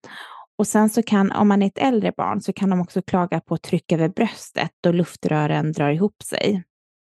Och 0.59 0.67
sen 0.67 0.91
så 0.91 1.03
kan, 1.03 1.33
om 1.33 1.49
man 1.49 1.63
är 1.63 1.67
ett 1.67 1.79
äldre 1.79 2.13
barn, 2.17 2.41
så 2.41 2.53
kan 2.53 2.71
de 2.71 2.81
också 2.81 3.03
klaga 3.03 3.41
på 3.41 3.57
tryck 3.57 3.93
över 3.93 4.09
bröstet 4.09 4.87
och 4.87 4.95
luftrören 4.95 5.73
drar 5.73 5.91
ihop 5.91 6.23
sig. 6.23 6.65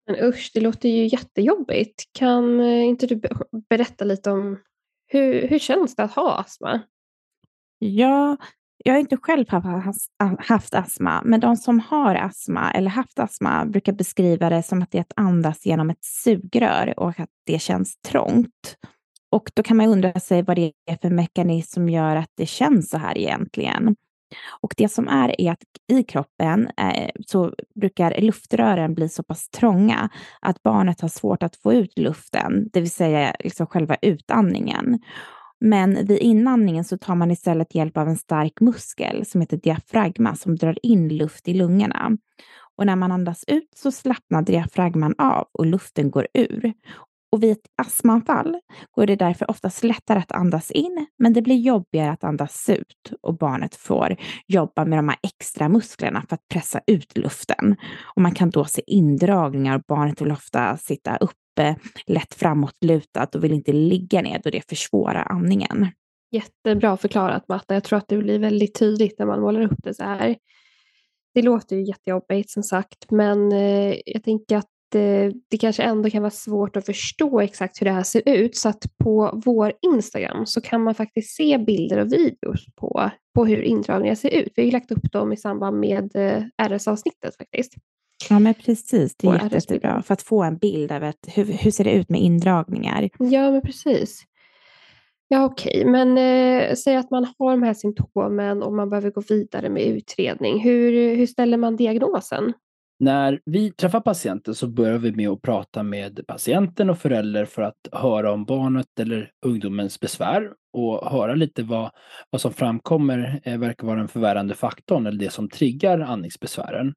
Men 0.06 0.24
usch, 0.24 0.50
det 0.54 0.60
låter 0.60 0.88
ju 0.88 1.06
jättejobbigt. 1.06 2.04
Kan 2.12 2.60
eh, 2.60 2.84
inte 2.84 3.06
du 3.06 3.20
berätta 3.68 4.04
lite 4.04 4.30
om 4.30 4.58
hur, 5.12 5.48
hur 5.48 5.58
känns 5.58 5.96
det 5.96 6.02
att 6.02 6.14
ha 6.14 6.36
astma? 6.36 6.80
Ja, 7.78 8.36
jag 8.84 8.92
har 8.92 9.00
inte 9.00 9.16
själv 9.16 9.46
haft 10.38 10.74
astma, 10.74 11.22
men 11.24 11.40
de 11.40 11.56
som 11.56 11.80
har 11.80 12.14
astma 12.14 12.72
eller 12.72 12.90
haft 12.90 13.18
astma 13.18 13.64
brukar 13.64 13.92
beskriva 13.92 14.50
det 14.50 14.62
som 14.62 14.82
att 14.82 14.90
det 14.90 14.98
är 14.98 15.02
att 15.02 15.12
andas 15.16 15.66
genom 15.66 15.90
ett 15.90 16.04
sugrör 16.04 16.94
och 16.96 17.20
att 17.20 17.30
det 17.46 17.58
känns 17.58 17.96
trångt. 18.08 18.76
Och 19.30 19.50
då 19.54 19.62
kan 19.62 19.76
man 19.76 19.88
undra 19.88 20.20
sig 20.20 20.42
vad 20.42 20.56
det 20.56 20.72
är 20.90 20.96
för 21.02 21.10
mekanism 21.10 21.72
som 21.72 21.88
gör 21.88 22.16
att 22.16 22.30
det 22.34 22.46
känns 22.46 22.90
så 22.90 22.98
här 22.98 23.18
egentligen. 23.18 23.96
Och 24.60 24.74
det 24.76 24.88
som 24.88 25.08
är 25.08 25.40
är 25.40 25.52
att 25.52 25.62
i 25.88 26.02
kroppen 26.02 26.70
eh, 26.76 27.10
så 27.26 27.54
brukar 27.74 28.20
luftrören 28.20 28.94
bli 28.94 29.08
så 29.08 29.22
pass 29.22 29.48
trånga 29.48 30.08
att 30.40 30.62
barnet 30.62 31.00
har 31.00 31.08
svårt 31.08 31.42
att 31.42 31.56
få 31.56 31.72
ut 31.72 31.98
luften, 31.98 32.68
det 32.72 32.80
vill 32.80 32.90
säga 32.90 33.36
liksom 33.38 33.66
själva 33.66 33.96
utandningen. 34.02 34.98
Men 35.60 36.06
vid 36.06 36.18
inandningen 36.18 36.84
så 36.84 36.98
tar 36.98 37.14
man 37.14 37.30
istället 37.30 37.74
hjälp 37.74 37.96
av 37.96 38.08
en 38.08 38.16
stark 38.16 38.60
muskel 38.60 39.26
som 39.26 39.40
heter 39.40 39.56
diafragma 39.56 40.36
som 40.36 40.56
drar 40.56 40.78
in 40.82 41.08
luft 41.16 41.48
i 41.48 41.54
lungorna. 41.54 42.16
Och 42.76 42.86
när 42.86 42.96
man 42.96 43.12
andas 43.12 43.44
ut 43.46 43.68
så 43.76 43.92
slappnar 43.92 44.42
diafragman 44.42 45.14
av 45.18 45.48
och 45.52 45.66
luften 45.66 46.10
går 46.10 46.26
ur. 46.34 46.72
Och 47.32 47.42
vid 47.42 47.52
ett 47.52 47.66
astmaanfall 47.82 48.56
går 48.96 49.06
det 49.06 49.16
därför 49.16 49.50
oftast 49.50 49.84
lättare 49.84 50.18
att 50.18 50.32
andas 50.32 50.70
in, 50.70 51.06
men 51.18 51.32
det 51.32 51.42
blir 51.42 51.56
jobbigare 51.56 52.10
att 52.10 52.24
andas 52.24 52.68
ut 52.68 53.12
och 53.22 53.38
barnet 53.38 53.74
får 53.74 54.16
jobba 54.46 54.84
med 54.84 54.98
de 54.98 55.08
här 55.08 55.18
extra 55.22 55.68
musklerna 55.68 56.24
för 56.28 56.34
att 56.34 56.48
pressa 56.48 56.80
ut 56.86 57.18
luften. 57.18 57.76
Och 58.16 58.22
man 58.22 58.34
kan 58.34 58.50
då 58.50 58.64
se 58.64 58.82
indragningar 58.86 59.76
och 59.76 59.82
barnet 59.88 60.20
vill 60.20 60.32
ofta 60.32 60.76
sitta 60.76 61.16
uppe, 61.16 61.76
lätt 62.06 62.34
framåtlutat 62.34 63.34
och 63.34 63.44
vill 63.44 63.52
inte 63.52 63.72
ligga 63.72 64.22
ner 64.22 64.40
då 64.44 64.50
det 64.50 64.68
försvårar 64.68 65.26
andningen. 65.30 65.86
Jättebra 66.30 66.96
förklarat 66.96 67.48
Matta. 67.48 67.74
Jag 67.74 67.84
tror 67.84 67.96
att 67.96 68.08
det 68.08 68.18
blir 68.18 68.38
väldigt 68.38 68.78
tydligt 68.78 69.18
när 69.18 69.26
man 69.26 69.40
målar 69.40 69.60
upp 69.60 69.78
det 69.82 69.94
så 69.94 70.04
här. 70.04 70.36
Det 71.34 71.42
låter 71.42 71.76
ju 71.76 71.82
jättejobbigt 71.82 72.50
som 72.50 72.62
sagt, 72.62 73.10
men 73.10 73.52
eh, 73.52 73.94
jag 74.06 74.24
tänker 74.24 74.56
att 74.56 74.71
det 75.48 75.58
kanske 75.60 75.82
ändå 75.82 76.10
kan 76.10 76.22
vara 76.22 76.30
svårt 76.30 76.76
att 76.76 76.86
förstå 76.86 77.40
exakt 77.40 77.80
hur 77.80 77.84
det 77.84 77.92
här 77.92 78.02
ser 78.02 78.22
ut. 78.28 78.56
Så 78.56 78.68
att 78.68 78.84
på 79.04 79.42
vår 79.44 79.72
Instagram 79.82 80.46
så 80.46 80.60
kan 80.60 80.82
man 80.82 80.94
faktiskt 80.94 81.36
se 81.36 81.58
bilder 81.58 81.98
och 81.98 82.12
videos 82.12 82.66
på, 82.76 83.10
på 83.34 83.44
hur 83.44 83.62
indragningar 83.62 84.14
ser 84.14 84.34
ut. 84.34 84.52
Vi 84.56 84.64
har 84.64 84.72
lagt 84.72 84.90
upp 84.90 85.12
dem 85.12 85.32
i 85.32 85.36
samband 85.36 85.80
med 85.80 86.16
eh, 86.16 86.68
RS-avsnittet 86.68 87.36
faktiskt. 87.36 87.74
Ja, 88.30 88.38
men 88.38 88.54
precis. 88.54 89.16
Det 89.16 89.28
är 89.28 89.54
jättebra 89.54 90.02
för 90.02 90.14
att 90.14 90.22
få 90.22 90.42
en 90.42 90.58
bild 90.58 90.92
av 90.92 91.04
ett, 91.04 91.28
hur, 91.34 91.44
hur 91.44 91.70
ser 91.70 91.84
det 91.84 91.92
ut 91.92 92.08
med 92.08 92.20
indragningar. 92.20 93.10
Ja, 93.18 93.50
men 93.50 93.62
precis. 93.62 94.24
Ja, 95.28 95.44
okej, 95.44 95.80
okay. 95.80 95.90
men 95.90 96.18
eh, 96.18 96.74
säg 96.74 96.96
att 96.96 97.10
man 97.10 97.26
har 97.38 97.50
de 97.50 97.62
här 97.62 97.74
symptomen 97.74 98.62
och 98.62 98.72
man 98.72 98.90
behöver 98.90 99.10
gå 99.10 99.20
vidare 99.20 99.68
med 99.68 99.82
utredning. 99.82 100.60
Hur, 100.60 101.16
hur 101.16 101.26
ställer 101.26 101.56
man 101.56 101.76
diagnosen? 101.76 102.52
När 103.02 103.40
vi 103.44 103.70
träffar 103.70 104.00
patienten 104.00 104.54
så 104.54 104.66
börjar 104.66 104.98
vi 104.98 105.12
med 105.12 105.28
att 105.28 105.42
prata 105.42 105.82
med 105.82 106.20
patienten 106.26 106.90
och 106.90 106.98
förälder 106.98 107.44
för 107.44 107.62
att 107.62 107.88
höra 107.92 108.32
om 108.32 108.44
barnet 108.44 109.00
eller 109.00 109.30
ungdomens 109.46 110.00
besvär 110.00 110.50
och 110.72 111.10
höra 111.10 111.34
lite 111.34 111.62
vad, 111.62 111.90
vad 112.30 112.40
som 112.40 112.52
framkommer 112.52 113.40
eh, 113.44 113.58
verkar 113.58 113.86
vara 113.86 113.98
den 113.98 114.08
förvärrande 114.08 114.54
faktorn 114.54 115.06
eller 115.06 115.18
det 115.18 115.32
som 115.32 115.48
triggar 115.48 116.00
andningsbesvären 116.00 116.94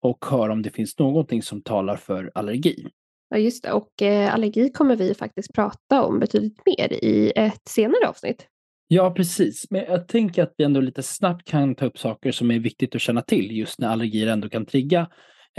och 0.00 0.24
höra 0.24 0.52
om 0.52 0.62
det 0.62 0.70
finns 0.70 0.98
någonting 0.98 1.42
som 1.42 1.62
talar 1.62 1.96
för 1.96 2.32
allergi. 2.34 2.88
Ja, 3.28 3.36
just 3.36 3.62
det. 3.62 3.72
Och 3.72 4.02
eh, 4.02 4.34
allergi 4.34 4.70
kommer 4.70 4.96
vi 4.96 5.14
faktiskt 5.14 5.52
prata 5.54 6.04
om 6.04 6.18
betydligt 6.18 6.60
mer 6.66 6.92
i 6.92 7.32
ett 7.36 7.68
senare 7.68 8.08
avsnitt. 8.08 8.46
Ja, 8.88 9.10
precis. 9.10 9.70
Men 9.70 9.84
jag 9.84 10.08
tänker 10.08 10.42
att 10.42 10.54
vi 10.56 10.64
ändå 10.64 10.80
lite 10.80 11.02
snabbt 11.02 11.48
kan 11.48 11.74
ta 11.74 11.86
upp 11.86 11.98
saker 11.98 12.32
som 12.32 12.50
är 12.50 12.58
viktigt 12.58 12.94
att 12.94 13.00
känna 13.00 13.22
till 13.22 13.56
just 13.56 13.78
när 13.78 13.88
allergier 13.88 14.26
ändå 14.26 14.48
kan 14.48 14.66
trigga 14.66 15.08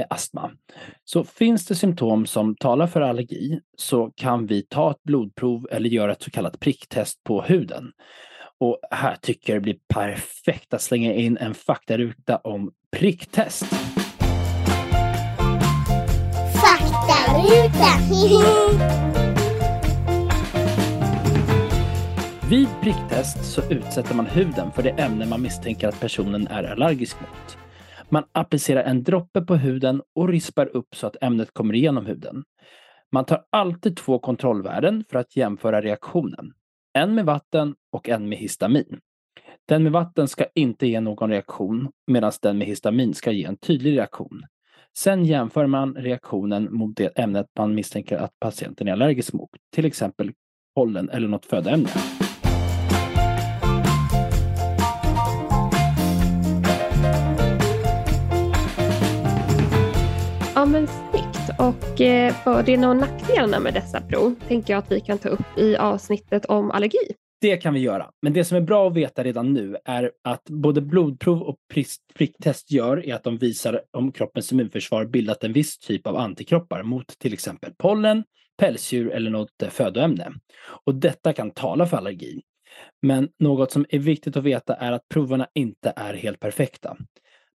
astma. 0.10 0.52
Så 1.06 1.24
finns 1.24 1.66
det 1.66 1.76
symptom 1.76 2.26
som 2.26 2.56
talar 2.56 2.88
för 2.88 3.02
allergi 3.02 3.60
så 3.78 4.12
kan 4.16 4.46
vi 4.46 4.62
ta 4.62 4.92
ett 4.92 5.04
blodprov 5.04 5.68
eller 5.72 5.90
göra 5.90 6.12
ett 6.12 6.24
så 6.24 6.32
kallat 6.32 6.60
pricktest 6.60 7.24
på 7.24 7.42
huden. 7.42 7.92
Och 8.60 8.80
här 8.92 9.16
tycker 9.22 9.54
jag 9.54 9.62
det 9.62 9.64
blir 9.64 9.78
perfekt 9.94 10.74
att 10.74 10.82
slänga 10.82 11.14
in 11.14 11.38
en 11.38 11.54
faktaruta 11.54 12.38
om 12.38 12.72
pricktest. 12.92 13.66
Vid 22.50 22.68
pricktest 22.82 23.46
så 23.54 23.62
utsätter 23.70 24.16
man 24.16 24.26
huden 24.26 24.72
för 24.72 24.84
det 24.84 24.90
ämne 24.90 25.26
man 25.26 25.42
misstänker 25.42 25.88
att 25.88 26.00
personen 26.00 26.48
är 26.48 26.64
allergisk 26.64 27.18
mot. 27.20 27.67
Man 28.10 28.24
applicerar 28.32 28.84
en 28.84 29.04
droppe 29.04 29.42
på 29.42 29.56
huden 29.56 30.02
och 30.16 30.30
rispar 30.30 30.66
upp 30.66 30.96
så 30.96 31.08
att 31.08 31.24
ämnet 31.24 31.54
kommer 31.54 31.76
igenom 31.76 32.06
huden. 32.06 32.44
Man 33.12 33.26
tar 33.26 33.46
alltid 33.50 33.98
två 33.98 34.20
kontrollvärden 34.20 35.04
för 35.10 35.20
att 35.20 35.36
jämföra 35.36 35.82
reaktionen. 35.82 36.54
En 36.94 37.16
med 37.16 37.26
vatten 37.26 37.76
och 37.92 38.10
en 38.10 38.30
med 38.30 38.38
histamin. 38.38 39.00
Den 39.68 39.84
med 39.84 39.92
vatten 39.92 40.28
ska 40.28 40.46
inte 40.56 40.88
ge 40.88 41.00
någon 41.00 41.30
reaktion 41.30 41.92
medan 42.08 42.32
den 42.42 42.58
med 42.58 42.68
histamin 42.68 43.14
ska 43.14 43.32
ge 43.32 43.44
en 43.44 43.58
tydlig 43.58 43.98
reaktion. 43.98 44.44
Sen 44.98 45.26
jämför 45.26 45.68
man 45.68 45.96
reaktionen 45.96 46.68
mot 46.72 46.98
det 46.98 47.20
ämnet 47.20 47.48
man 47.58 47.76
misstänker 47.76 48.18
att 48.18 48.40
patienten 48.40 48.88
är 48.88 48.92
allergisk 48.92 49.34
mot, 49.34 49.50
till 49.76 49.86
exempel 49.86 50.32
pollen 50.76 51.10
eller 51.10 51.28
något 51.28 51.46
födoämne. 51.46 51.90
Ja 60.58 60.66
men 60.66 60.88
snyggt. 60.88 61.60
Och 61.60 62.02
eh, 62.02 62.34
fördelarna 62.34 62.90
och 62.90 62.98
nackdelarna 62.98 63.60
med 63.60 63.74
dessa 63.74 64.02
prov 64.02 64.36
tänker 64.48 64.74
jag 64.74 64.80
att 64.80 64.92
vi 64.92 65.00
kan 65.00 65.18
ta 65.18 65.30
upp 65.30 65.58
i 65.58 65.76
avsnittet 65.76 66.46
om 66.46 66.72
allergi. 66.72 67.14
Det 67.42 67.58
kan 67.58 67.74
vi 67.74 67.80
göra. 67.80 68.10
Men 68.22 68.34
det 68.34 68.46
som 68.46 68.58
är 68.58 68.62
bra 68.62 68.88
att 68.88 68.94
veta 68.94 69.24
redan 69.24 69.54
nu 69.54 69.78
är 69.86 70.12
att 70.24 70.44
både 70.50 70.82
blodprov 70.82 71.42
och 71.42 71.58
pricktest 72.16 72.72
gör 72.72 73.06
är 73.06 73.16
att 73.16 73.24
de 73.24 73.38
visar 73.38 73.82
om 73.92 74.12
kroppens 74.12 74.52
immunförsvar 74.52 75.06
bildat 75.06 75.44
en 75.44 75.54
viss 75.54 75.78
typ 75.78 76.08
av 76.08 76.18
antikroppar 76.18 76.84
mot 76.84 77.08
till 77.08 77.34
exempel 77.34 77.74
pollen, 77.78 78.24
pälsdjur 78.58 79.12
eller 79.12 79.32
något 79.32 79.62
eh, 79.64 79.70
födoämne. 79.70 80.32
Och 80.86 80.96
detta 80.96 81.34
kan 81.34 81.52
tala 81.52 81.86
för 81.86 81.98
allergi. 81.98 82.42
Men 83.02 83.30
något 83.40 83.72
som 83.72 83.86
är 83.90 84.00
viktigt 84.00 84.38
att 84.38 84.44
veta 84.44 84.76
är 84.76 84.92
att 84.92 85.10
proverna 85.10 85.48
inte 85.54 85.94
är 85.96 86.14
helt 86.14 86.40
perfekta. 86.40 86.98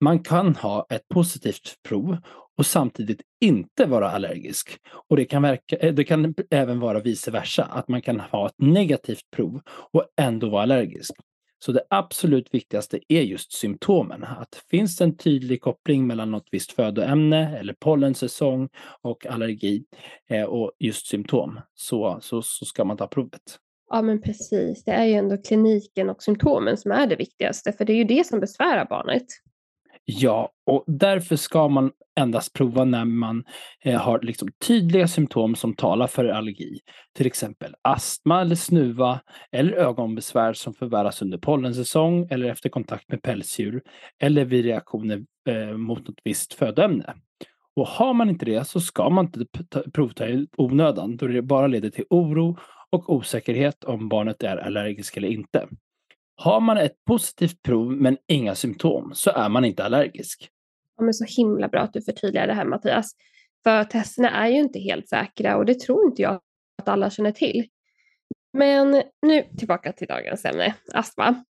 Man 0.00 0.22
kan 0.22 0.54
ha 0.54 0.86
ett 0.90 1.08
positivt 1.08 1.74
prov 1.88 2.16
och 2.58 2.66
samtidigt 2.66 3.20
inte 3.40 3.84
vara 3.84 4.10
allergisk. 4.10 4.78
Och 5.08 5.16
det 5.16 5.24
kan, 5.24 5.42
verka, 5.42 5.76
eh, 5.76 5.94
det 5.94 6.04
kan 6.04 6.34
även 6.50 6.80
vara 6.80 7.00
vice 7.00 7.30
versa, 7.30 7.64
att 7.64 7.88
man 7.88 8.02
kan 8.02 8.20
ha 8.20 8.46
ett 8.46 8.54
negativt 8.58 9.30
prov 9.36 9.60
och 9.92 10.04
ändå 10.16 10.48
vara 10.48 10.62
allergisk. 10.62 11.14
Så 11.64 11.72
det 11.72 11.82
absolut 11.90 12.54
viktigaste 12.54 13.00
är 13.08 13.22
just 13.22 13.52
symptomen. 13.52 14.24
Att 14.24 14.62
finns 14.70 14.96
det 14.96 15.04
en 15.04 15.16
tydlig 15.16 15.60
koppling 15.60 16.06
mellan 16.06 16.30
något 16.30 16.48
visst 16.50 16.72
födoämne 16.72 17.58
eller 17.58 17.74
pollensäsong 17.80 18.68
och 19.02 19.26
allergi 19.26 19.84
eh, 20.30 20.44
och 20.44 20.72
just 20.78 21.06
symptom 21.06 21.60
så, 21.74 22.18
så, 22.22 22.42
så 22.42 22.64
ska 22.64 22.84
man 22.84 22.96
ta 22.96 23.06
provet. 23.06 23.58
Ja 23.90 24.02
men 24.02 24.22
precis, 24.22 24.84
det 24.84 24.90
är 24.90 25.04
ju 25.04 25.12
ändå 25.12 25.36
kliniken 25.36 26.10
och 26.10 26.22
symptomen 26.22 26.76
som 26.76 26.90
är 26.90 27.06
det 27.06 27.16
viktigaste 27.16 27.72
för 27.72 27.84
det 27.84 27.92
är 27.92 27.96
ju 27.96 28.04
det 28.04 28.26
som 28.26 28.40
besvärar 28.40 28.86
barnet. 28.90 29.26
Ja, 30.10 30.52
och 30.66 30.84
därför 30.86 31.36
ska 31.36 31.68
man 31.68 31.92
endast 32.20 32.52
prova 32.52 32.84
när 32.84 33.04
man 33.04 33.44
eh, 33.84 34.00
har 34.00 34.20
liksom 34.20 34.48
tydliga 34.66 35.08
symptom 35.08 35.54
som 35.54 35.74
talar 35.74 36.06
för 36.06 36.24
allergi. 36.24 36.78
Till 37.14 37.26
exempel 37.26 37.74
astma 37.82 38.40
eller 38.40 38.54
snuva 38.54 39.20
eller 39.52 39.72
ögonbesvär 39.72 40.52
som 40.52 40.74
förvärras 40.74 41.22
under 41.22 41.38
pollensäsong 41.38 42.28
eller 42.30 42.48
efter 42.48 42.68
kontakt 42.68 43.08
med 43.08 43.22
pälsdjur 43.22 43.82
eller 44.18 44.44
vid 44.44 44.64
reaktioner 44.64 45.24
eh, 45.48 45.76
mot 45.76 46.08
något 46.08 46.20
visst 46.24 46.54
födoämne. 46.54 47.14
Och 47.76 47.86
har 47.86 48.14
man 48.14 48.28
inte 48.28 48.44
det 48.44 48.64
så 48.64 48.80
ska 48.80 49.10
man 49.10 49.24
inte 49.24 49.46
provta 49.92 50.28
i 50.28 50.46
onödan 50.56 51.16
då 51.16 51.26
det 51.26 51.42
bara 51.42 51.66
leder 51.66 51.90
till 51.90 52.04
oro 52.10 52.58
och 52.90 53.10
osäkerhet 53.10 53.84
om 53.84 54.08
barnet 54.08 54.42
är 54.42 54.56
allergiskt 54.56 55.16
eller 55.16 55.28
inte. 55.28 55.68
Har 56.40 56.60
man 56.60 56.78
ett 56.78 57.04
positivt 57.06 57.62
prov 57.62 57.92
men 57.92 58.16
inga 58.26 58.54
symptom 58.54 59.10
så 59.14 59.30
är 59.30 59.48
man 59.48 59.64
inte 59.64 59.84
allergisk. 59.84 60.50
Ja, 60.96 61.04
men 61.04 61.14
så 61.14 61.24
himla 61.24 61.68
bra 61.68 61.80
att 61.80 61.92
du 61.92 62.02
förtydligar 62.02 62.46
det 62.46 62.54
här 62.54 62.64
Mattias. 62.64 63.12
För 63.64 63.84
testerna 63.84 64.30
är 64.30 64.48
ju 64.48 64.58
inte 64.58 64.78
helt 64.78 65.08
säkra 65.08 65.56
och 65.56 65.66
det 65.66 65.80
tror 65.80 66.06
inte 66.06 66.22
jag 66.22 66.40
att 66.82 66.88
alla 66.88 67.10
känner 67.10 67.32
till. 67.32 67.68
Men 68.52 69.02
nu 69.26 69.42
tillbaka 69.58 69.92
till 69.92 70.06
dagens 70.06 70.44
ämne, 70.44 70.74
astma. 70.94 71.44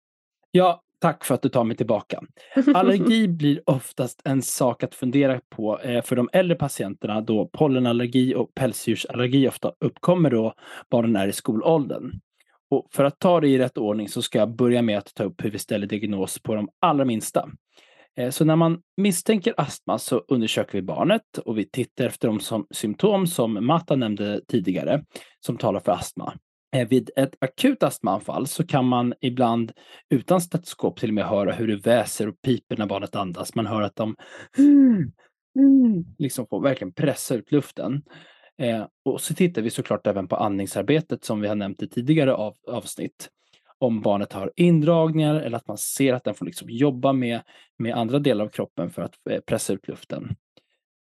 Ja, 0.50 0.82
tack 0.98 1.24
för 1.24 1.34
att 1.34 1.42
du 1.42 1.48
tar 1.48 1.64
mig 1.64 1.76
tillbaka. 1.76 2.22
Allergi 2.74 3.28
blir 3.28 3.60
oftast 3.66 4.22
en 4.24 4.42
sak 4.42 4.82
att 4.82 4.94
fundera 4.94 5.40
på 5.48 5.80
eh, 5.80 6.02
för 6.02 6.16
de 6.16 6.28
äldre 6.32 6.56
patienterna 6.56 7.20
då 7.20 7.50
pollenallergi 7.52 8.34
och 8.34 8.54
pälsdjursallergi 8.54 9.48
ofta 9.48 9.72
uppkommer 9.80 10.30
då 10.30 10.54
barnen 10.90 11.16
är 11.16 11.28
i 11.28 11.32
skolåldern. 11.32 12.20
Och 12.74 12.88
för 12.92 13.04
att 13.04 13.18
ta 13.18 13.40
det 13.40 13.48
i 13.48 13.58
rätt 13.58 13.78
ordning 13.78 14.08
så 14.08 14.22
ska 14.22 14.38
jag 14.38 14.56
börja 14.56 14.82
med 14.82 14.98
att 14.98 15.14
ta 15.14 15.24
upp 15.24 15.44
hur 15.44 15.50
vi 15.50 15.58
ställer 15.58 15.87
diagnos 15.87 16.38
på 16.38 16.54
de 16.54 16.68
allra 16.80 17.04
minsta. 17.04 17.48
Eh, 18.16 18.30
så 18.30 18.44
när 18.44 18.56
man 18.56 18.80
misstänker 18.96 19.54
astma 19.56 19.98
så 19.98 20.22
undersöker 20.28 20.72
vi 20.72 20.82
barnet 20.82 21.38
och 21.44 21.58
vi 21.58 21.64
tittar 21.64 22.04
efter 22.04 22.28
de 22.28 22.40
som, 22.40 22.66
symptom 22.70 23.26
som 23.26 23.66
Matta 23.66 23.96
nämnde 23.96 24.40
tidigare 24.48 25.04
som 25.40 25.56
talar 25.56 25.80
för 25.80 25.92
astma. 25.92 26.34
Eh, 26.76 26.88
vid 26.88 27.10
ett 27.16 27.34
akut 27.40 27.82
astmaanfall 27.82 28.46
så 28.46 28.66
kan 28.66 28.84
man 28.84 29.14
ibland 29.20 29.72
utan 30.10 30.40
stetoskop 30.40 31.00
till 31.00 31.10
och 31.10 31.14
med 31.14 31.26
höra 31.26 31.52
hur 31.52 31.68
det 31.68 31.76
väser 31.76 32.28
och 32.28 32.42
piper 32.42 32.76
när 32.76 32.87
barnet 32.87 33.16
andas. 33.16 33.54
Man 33.54 33.66
hör 33.66 33.82
att 33.82 33.96
de 33.96 34.16
mm, 34.58 35.12
mm, 35.58 36.04
liksom 36.18 36.46
får 36.46 36.60
verkligen 36.60 36.92
pressa 36.92 37.34
ut 37.34 37.52
luften. 37.52 38.02
Eh, 38.58 38.86
och 39.04 39.20
så 39.20 39.34
tittar 39.34 39.62
vi 39.62 39.70
såklart 39.70 40.06
även 40.06 40.28
på 40.28 40.36
andningsarbetet 40.36 41.24
som 41.24 41.40
vi 41.40 41.48
har 41.48 41.54
nämnt 41.54 41.82
i 41.82 41.88
tidigare 41.88 42.34
av, 42.34 42.56
avsnitt. 42.66 43.30
Om 43.78 44.00
barnet 44.00 44.32
har 44.32 44.52
indragningar 44.56 45.34
eller 45.34 45.56
att 45.56 45.68
man 45.68 45.78
ser 45.78 46.14
att 46.14 46.24
den 46.24 46.34
får 46.34 46.46
liksom 46.46 46.70
jobba 46.70 47.12
med, 47.12 47.40
med 47.78 47.94
andra 47.94 48.18
delar 48.18 48.44
av 48.44 48.48
kroppen 48.48 48.90
för 48.90 49.02
att 49.02 49.14
eh, 49.30 49.40
pressa 49.40 49.72
ut 49.72 49.88
luften. 49.88 50.36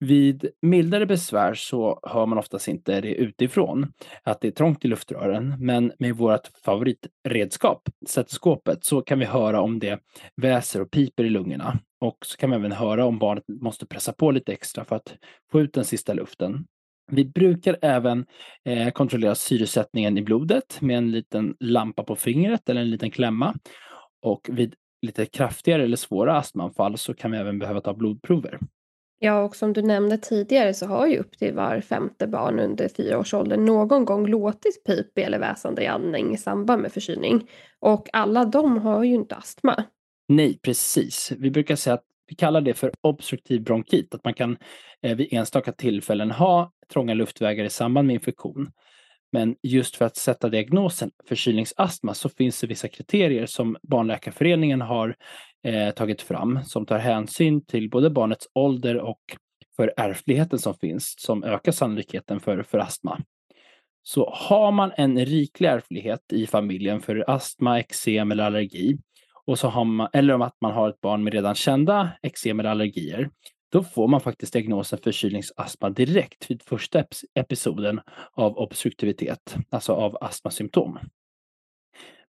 Vid 0.05 0.51
mildare 0.63 1.07
besvär 1.07 1.55
så 1.55 2.01
hör 2.03 2.27
man 2.27 2.39
oftast 2.39 2.69
inte 2.69 3.01
det 3.01 3.15
utifrån, 3.15 3.93
att 4.23 4.41
det 4.41 4.49
är 4.49 4.53
trångt 4.53 4.85
i 4.85 4.89
luftrören. 4.89 5.55
Men 5.59 5.93
med 5.99 6.17
vårt 6.17 6.49
favoritredskap, 6.65 7.89
stetoskopet, 8.07 8.85
så 8.85 9.03
kan 9.03 9.19
vi 9.19 9.25
höra 9.25 9.61
om 9.61 9.79
det 9.79 10.01
väser 10.37 10.81
och 10.81 10.91
piper 10.91 11.25
i 11.25 11.31
lungorna. 11.31 11.79
Och 12.01 12.17
så 12.27 12.37
kan 12.37 12.51
vi 12.51 12.57
även 12.57 12.73
höra 12.73 13.05
om 13.05 13.19
barnet 13.19 13.45
måste 13.49 13.87
pressa 13.87 14.13
på 14.13 14.31
lite 14.31 14.53
extra 14.53 14.85
för 14.85 14.97
att 14.97 15.15
få 15.53 15.61
ut 15.61 15.75
den 15.75 15.85
sista 15.85 16.13
luften. 16.13 16.67
Vi 17.15 17.25
brukar 17.25 17.79
även 17.83 18.27
eh, 18.65 18.91
kontrollera 18.91 19.35
syresättningen 19.35 20.19
i 20.19 20.23
blodet 20.23 20.81
med 20.81 20.99
en 20.99 21.11
liten 21.11 21.57
lampa 21.61 22.05
på 22.05 22.17
fingret 22.17 22.69
eller 22.69 22.81
en 22.81 22.91
liten 22.91 23.11
klämma. 23.11 23.55
Och 24.23 24.49
vid 24.53 24.75
lite 25.07 25.27
kraftigare 25.27 25.85
eller 25.85 25.97
svåra 25.97 26.37
astmaanfall 26.39 26.99
så 26.99 27.15
kan 27.15 27.31
vi 27.31 27.39
även 27.39 27.59
behöva 27.59 27.81
ta 27.81 27.95
blodprover. 27.95 28.59
Ja, 29.19 29.43
och 29.43 29.57
som 29.57 29.73
du 29.73 29.83
nämnde 29.83 30.19
tidigare 30.19 30.75
så 30.75 30.87
har 30.87 31.07
ju 31.07 31.19
upp 31.19 31.39
till 31.39 31.55
var 31.55 31.81
femte 31.81 32.27
barn 32.27 32.61
under 32.61 32.89
fyra 32.89 33.19
års 33.19 33.35
ålder 33.35 33.57
någon 33.57 34.05
gång 34.05 34.27
låtit 34.27 34.85
pipig 34.85 35.25
eller 35.25 35.39
väsande 35.39 35.83
i 35.83 35.87
andning 35.87 36.35
i 36.35 36.37
samband 36.37 36.83
med 36.83 36.93
förkylning. 36.93 37.51
Och 37.81 38.09
alla 38.13 38.45
de 38.45 38.79
har 38.79 39.05
ju 39.05 39.15
inte 39.15 39.35
astma. 39.35 39.85
Nej, 40.29 40.59
precis. 40.63 41.33
Vi 41.39 41.51
brukar 41.51 41.77
säga 41.77 41.95
att 41.95 42.05
vi 42.33 42.37
kallar 42.37 42.61
det 42.61 42.75
för 42.75 42.93
obstruktiv 43.01 43.63
bronkit, 43.63 44.15
att 44.15 44.25
man 44.25 44.35
kan 44.35 44.57
eh, 45.03 45.17
vid 45.17 45.33
enstaka 45.33 45.73
tillfällen 45.73 46.31
ha 46.31 46.73
trånga 46.93 47.15
luftvägar 47.15 47.65
i 47.65 47.71
samband 47.71 48.07
med 48.07 48.15
infektion. 48.15 48.71
Men 49.33 49.57
just 49.63 49.97
för 49.97 50.05
att 50.05 50.17
sätta 50.17 50.49
diagnosen 50.49 51.11
förkylningsastma 51.29 52.15
så 52.15 52.29
finns 52.29 52.61
det 52.61 52.67
vissa 52.67 52.89
kriterier 52.89 53.47
som 53.47 53.77
Barnläkarföreningen 53.83 54.81
har 54.81 55.17
eh, 55.65 55.91
tagit 55.91 56.23
fram 56.23 56.65
som 56.65 56.87
tar 56.87 56.99
hänsyn 56.99 57.65
till 57.65 57.91
både 57.91 58.11
barnets 58.11 58.49
ålder 58.55 58.97
och 58.97 59.21
för 59.77 59.95
ärftligheten 59.97 60.59
som 60.59 60.75
finns 60.75 61.15
som 61.19 61.45
ökar 61.45 61.73
sannolikheten 61.73 62.41
för, 62.41 62.63
för 62.63 62.79
astma. 62.79 63.21
Så 64.03 64.31
har 64.35 64.73
man 64.73 64.93
en 64.97 65.25
riklig 65.25 65.69
ärftlighet 65.69 66.33
i 66.33 66.47
familjen 66.47 67.01
för 67.01 67.31
astma, 67.31 67.79
eksem 67.79 68.33
eller 68.33 68.45
allergi 68.45 68.99
och 69.47 69.59
så 69.59 69.69
har 69.69 69.85
man, 69.85 70.09
eller 70.13 70.35
om 70.35 70.43
att 70.43 70.57
man 70.61 70.73
har 70.73 70.89
ett 70.89 71.01
barn 71.01 71.25
med 71.25 71.33
redan 71.33 71.55
kända 71.55 72.11
eksem 72.23 72.61
eller 72.61 72.71
allergier, 72.71 73.31
då 73.73 73.83
får 73.83 74.09
man 74.09 74.21
faktiskt 74.21 74.53
diagnosen 74.53 74.99
förkylningsastma 74.99 75.91
direkt 75.91 76.51
vid 76.51 76.63
första 76.63 77.05
episoden 77.35 78.01
av 78.33 78.59
obstruktivitet, 78.59 79.57
alltså 79.71 79.93
av 79.93 80.19
astmasymptom. 80.21 80.99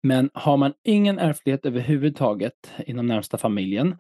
Men 0.04 0.30
har 0.34 0.58
man 0.58 0.74
ingen 0.84 1.20
ärftlighet 1.20 1.66
överhuvudtaget 1.66 2.72
inom 2.86 3.08
närmsta 3.08 3.38
familjen 3.38 3.98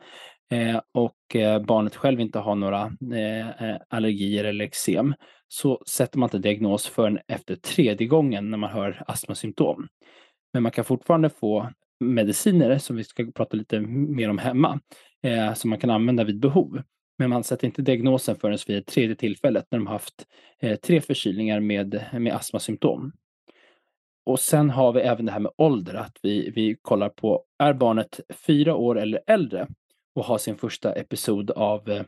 eh, 0.51 0.81
och 0.91 1.35
eh, 1.35 1.61
barnet 1.61 1.95
själv 1.95 2.19
inte 2.19 2.39
har 2.39 2.55
några 2.55 2.91
eh, 3.13 3.49
eh 3.49 3.77
allergier 3.89 4.43
eller 4.43 4.65
eksem 4.65 5.13
så 5.47 5.83
sätter 5.87 6.19
man 6.19 6.27
inte 6.27 6.37
diagnos 6.37 6.87
förrän 6.87 7.19
efter 7.27 7.55
tredje 7.55 8.07
gången 8.07 8.49
när 8.49 8.57
man 8.57 8.69
hör 8.69 9.03
astmasymptom. 9.07 9.87
Men 10.53 10.63
man 10.63 10.71
kan 10.71 10.85
fortfarande 10.85 11.29
få 11.29 11.69
mediciner 12.01 12.77
som 12.77 12.95
vi 12.95 13.03
ska 13.03 13.31
prata 13.35 13.57
lite 13.57 13.79
mer 13.79 14.29
om 14.29 14.37
hemma, 14.37 14.79
eh, 15.23 15.53
som 15.53 15.69
man 15.69 15.79
kan 15.79 15.89
använda 15.89 16.23
vid 16.23 16.39
behov. 16.39 16.81
Men 17.17 17.29
man 17.29 17.43
sätter 17.43 17.67
inte 17.67 17.81
diagnosen 17.81 18.35
förrän 18.35 18.57
vid 18.67 18.85
tredje 18.85 19.15
tillfället 19.15 19.65
när 19.71 19.79
de 19.79 19.87
haft 19.87 20.27
eh, 20.59 20.79
tre 20.79 21.01
förkylningar 21.01 21.59
med, 21.59 22.05
med 22.13 22.33
astmasymptom. 22.33 23.11
Och 24.25 24.39
sen 24.39 24.69
har 24.69 24.93
vi 24.93 25.01
även 25.01 25.25
det 25.25 25.31
här 25.31 25.39
med 25.39 25.51
ålder, 25.57 25.93
att 25.93 26.17
vi, 26.21 26.49
vi 26.55 26.77
kollar 26.81 27.09
på, 27.09 27.43
är 27.59 27.73
barnet 27.73 28.19
fyra 28.29 28.75
år 28.75 28.99
eller 28.99 29.21
äldre 29.27 29.67
och 30.15 30.25
har 30.25 30.37
sin 30.37 30.57
första 30.57 30.93
episod 30.93 31.51
av 31.51 31.89
eh, 31.89 32.03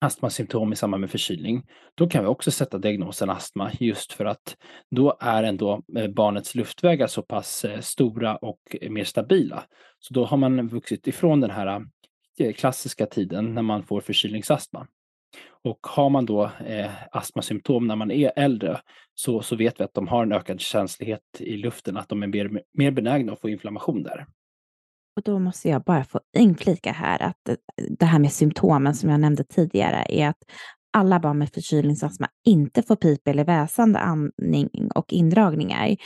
astmasymptom 0.00 0.72
i 0.72 0.76
samband 0.76 1.00
med 1.00 1.10
förkylning, 1.10 1.66
då 1.94 2.08
kan 2.08 2.24
vi 2.24 2.28
också 2.28 2.50
sätta 2.50 2.78
diagnosen 2.78 3.30
astma 3.30 3.70
just 3.80 4.12
för 4.12 4.24
att 4.24 4.56
då 4.90 5.16
är 5.20 5.42
ändå 5.42 5.82
eh, 5.96 6.08
barnets 6.08 6.54
luftvägar 6.54 7.06
så 7.06 7.22
pass 7.22 7.64
eh, 7.64 7.80
stora 7.80 8.36
och 8.36 8.60
eh, 8.80 8.90
mer 8.90 9.04
stabila. 9.04 9.64
Så 9.98 10.14
då 10.14 10.24
har 10.24 10.36
man 10.36 10.68
vuxit 10.68 11.06
ifrån 11.06 11.40
den 11.40 11.50
här 11.50 11.84
klassiska 12.56 13.06
tiden 13.06 13.54
när 13.54 13.62
man 13.62 13.82
får 13.82 14.00
förkylningsastma. 14.00 14.86
Och 15.64 15.86
har 15.86 16.10
man 16.10 16.26
då 16.26 16.50
eh, 16.66 16.90
astmasymptom 17.10 17.86
när 17.86 17.96
man 17.96 18.10
är 18.10 18.32
äldre 18.36 18.80
så, 19.14 19.42
så 19.42 19.56
vet 19.56 19.80
vi 19.80 19.84
att 19.84 19.94
de 19.94 20.08
har 20.08 20.22
en 20.22 20.32
ökad 20.32 20.60
känslighet 20.60 21.22
i 21.38 21.56
luften, 21.56 21.96
att 21.96 22.08
de 22.08 22.22
är 22.22 22.26
mer, 22.26 22.62
mer 22.72 22.90
benägna 22.90 23.32
att 23.32 23.40
få 23.40 23.48
inflammation 23.48 24.02
där. 24.02 24.26
Och 25.18 25.24
då 25.24 25.38
måste 25.38 25.68
jag 25.68 25.82
bara 25.82 26.04
få 26.04 26.20
inflika 26.36 26.92
här 26.92 27.22
att 27.22 27.58
det 27.98 28.06
här 28.06 28.18
med 28.18 28.32
symptomen 28.32 28.94
som 28.94 29.10
jag 29.10 29.20
nämnde 29.20 29.44
tidigare 29.44 30.06
är 30.08 30.28
att 30.28 30.42
alla 30.92 31.20
barn 31.20 31.38
med 31.38 31.50
förkylningsastma 31.52 32.28
inte 32.44 32.82
får 32.82 32.96
pip 32.96 33.28
eller 33.28 33.44
väsande 33.44 33.98
andning 33.98 34.90
och 34.94 35.12
indragningar. 35.12 35.96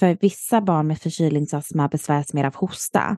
För 0.00 0.18
vissa 0.20 0.60
barn 0.60 0.86
med 0.86 0.98
förkylningsastma 0.98 1.88
besväras 1.88 2.32
mer 2.32 2.44
av 2.44 2.54
hosta. 2.54 3.16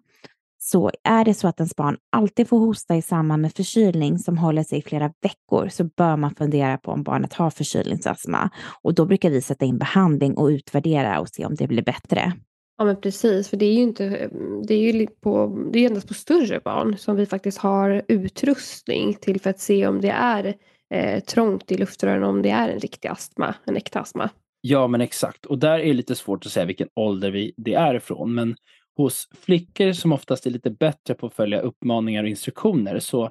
Så 0.59 0.91
är 1.05 1.25
det 1.25 1.35
så 1.35 1.49
att 1.49 1.61
ens 1.61 1.77
barn 1.77 1.97
alltid 2.13 2.49
får 2.49 2.59
hosta 2.59 2.97
i 2.97 3.03
samband 3.03 3.43
med 3.43 3.53
förkylning 3.53 4.19
som 4.19 4.39
håller 4.39 4.63
sig 4.63 4.79
i 4.79 4.83
flera 4.83 5.13
veckor 5.23 5.69
så 5.69 5.85
bör 5.85 6.17
man 6.17 6.35
fundera 6.35 6.79
på 6.79 6.93
om 6.93 7.03
barnet 7.03 7.33
har 7.33 7.51
förkylningsastma. 7.51 8.51
Och 8.83 8.95
då 8.95 9.07
brukar 9.07 9.31
vi 9.31 9.41
sätta 9.41 9.65
in 9.65 9.79
behandling 9.79 10.35
och 10.37 10.47
utvärdera 10.47 11.21
och 11.21 11.29
se 11.29 11.47
om 11.47 11.55
det 11.55 11.67
blir 11.67 11.83
bättre. 11.83 12.33
Ja 12.77 12.85
men 12.85 13.01
precis, 13.01 13.49
för 13.49 13.57
det 13.57 13.67
är 13.67 13.73
ju 13.73 13.83
inte, 13.83 14.31
det 14.69 14.75
är 14.75 14.93
ju 14.93 15.07
på, 15.07 15.59
det 15.73 15.79
är 15.79 15.87
endast 15.87 16.09
på 16.09 16.15
större 16.15 16.61
barn 16.61 16.99
som 16.99 17.17
vi 17.17 17.27
faktiskt 17.27 17.59
har 17.59 18.03
utrustning 18.09 19.15
till 19.15 19.41
för 19.41 19.51
att 19.51 19.61
se 19.61 19.87
om 19.87 20.01
det 20.01 20.11
är 20.11 20.55
eh, 20.95 21.21
trångt 21.21 21.73
i 21.73 21.77
luftrören, 21.77 22.23
om 22.23 22.43
det 22.43 22.51
är 22.51 22.69
en 22.69 22.81
riktig 22.81 23.09
astma, 23.09 23.55
en 23.65 23.77
äkta 23.77 24.01
astma. 24.01 24.31
Ja 24.61 24.87
men 24.87 25.01
exakt, 25.01 25.47
och 25.47 25.59
där 25.59 25.79
är 25.79 25.85
det 25.85 25.93
lite 25.93 26.15
svårt 26.15 26.47
att 26.47 26.53
säga 26.53 26.67
vilken 26.67 26.89
ålder 26.95 27.31
vi, 27.31 27.55
det 27.57 27.75
är 27.75 27.95
ifrån, 27.95 28.35
men 28.35 28.57
hos 28.97 29.29
flickor 29.41 29.93
som 29.93 30.13
oftast 30.13 30.47
är 30.47 30.51
lite 30.51 30.71
bättre 30.71 31.15
på 31.15 31.27
att 31.27 31.35
följa 31.35 31.61
uppmaningar 31.61 32.23
och 32.23 32.29
instruktioner 32.29 32.99
så 32.99 33.31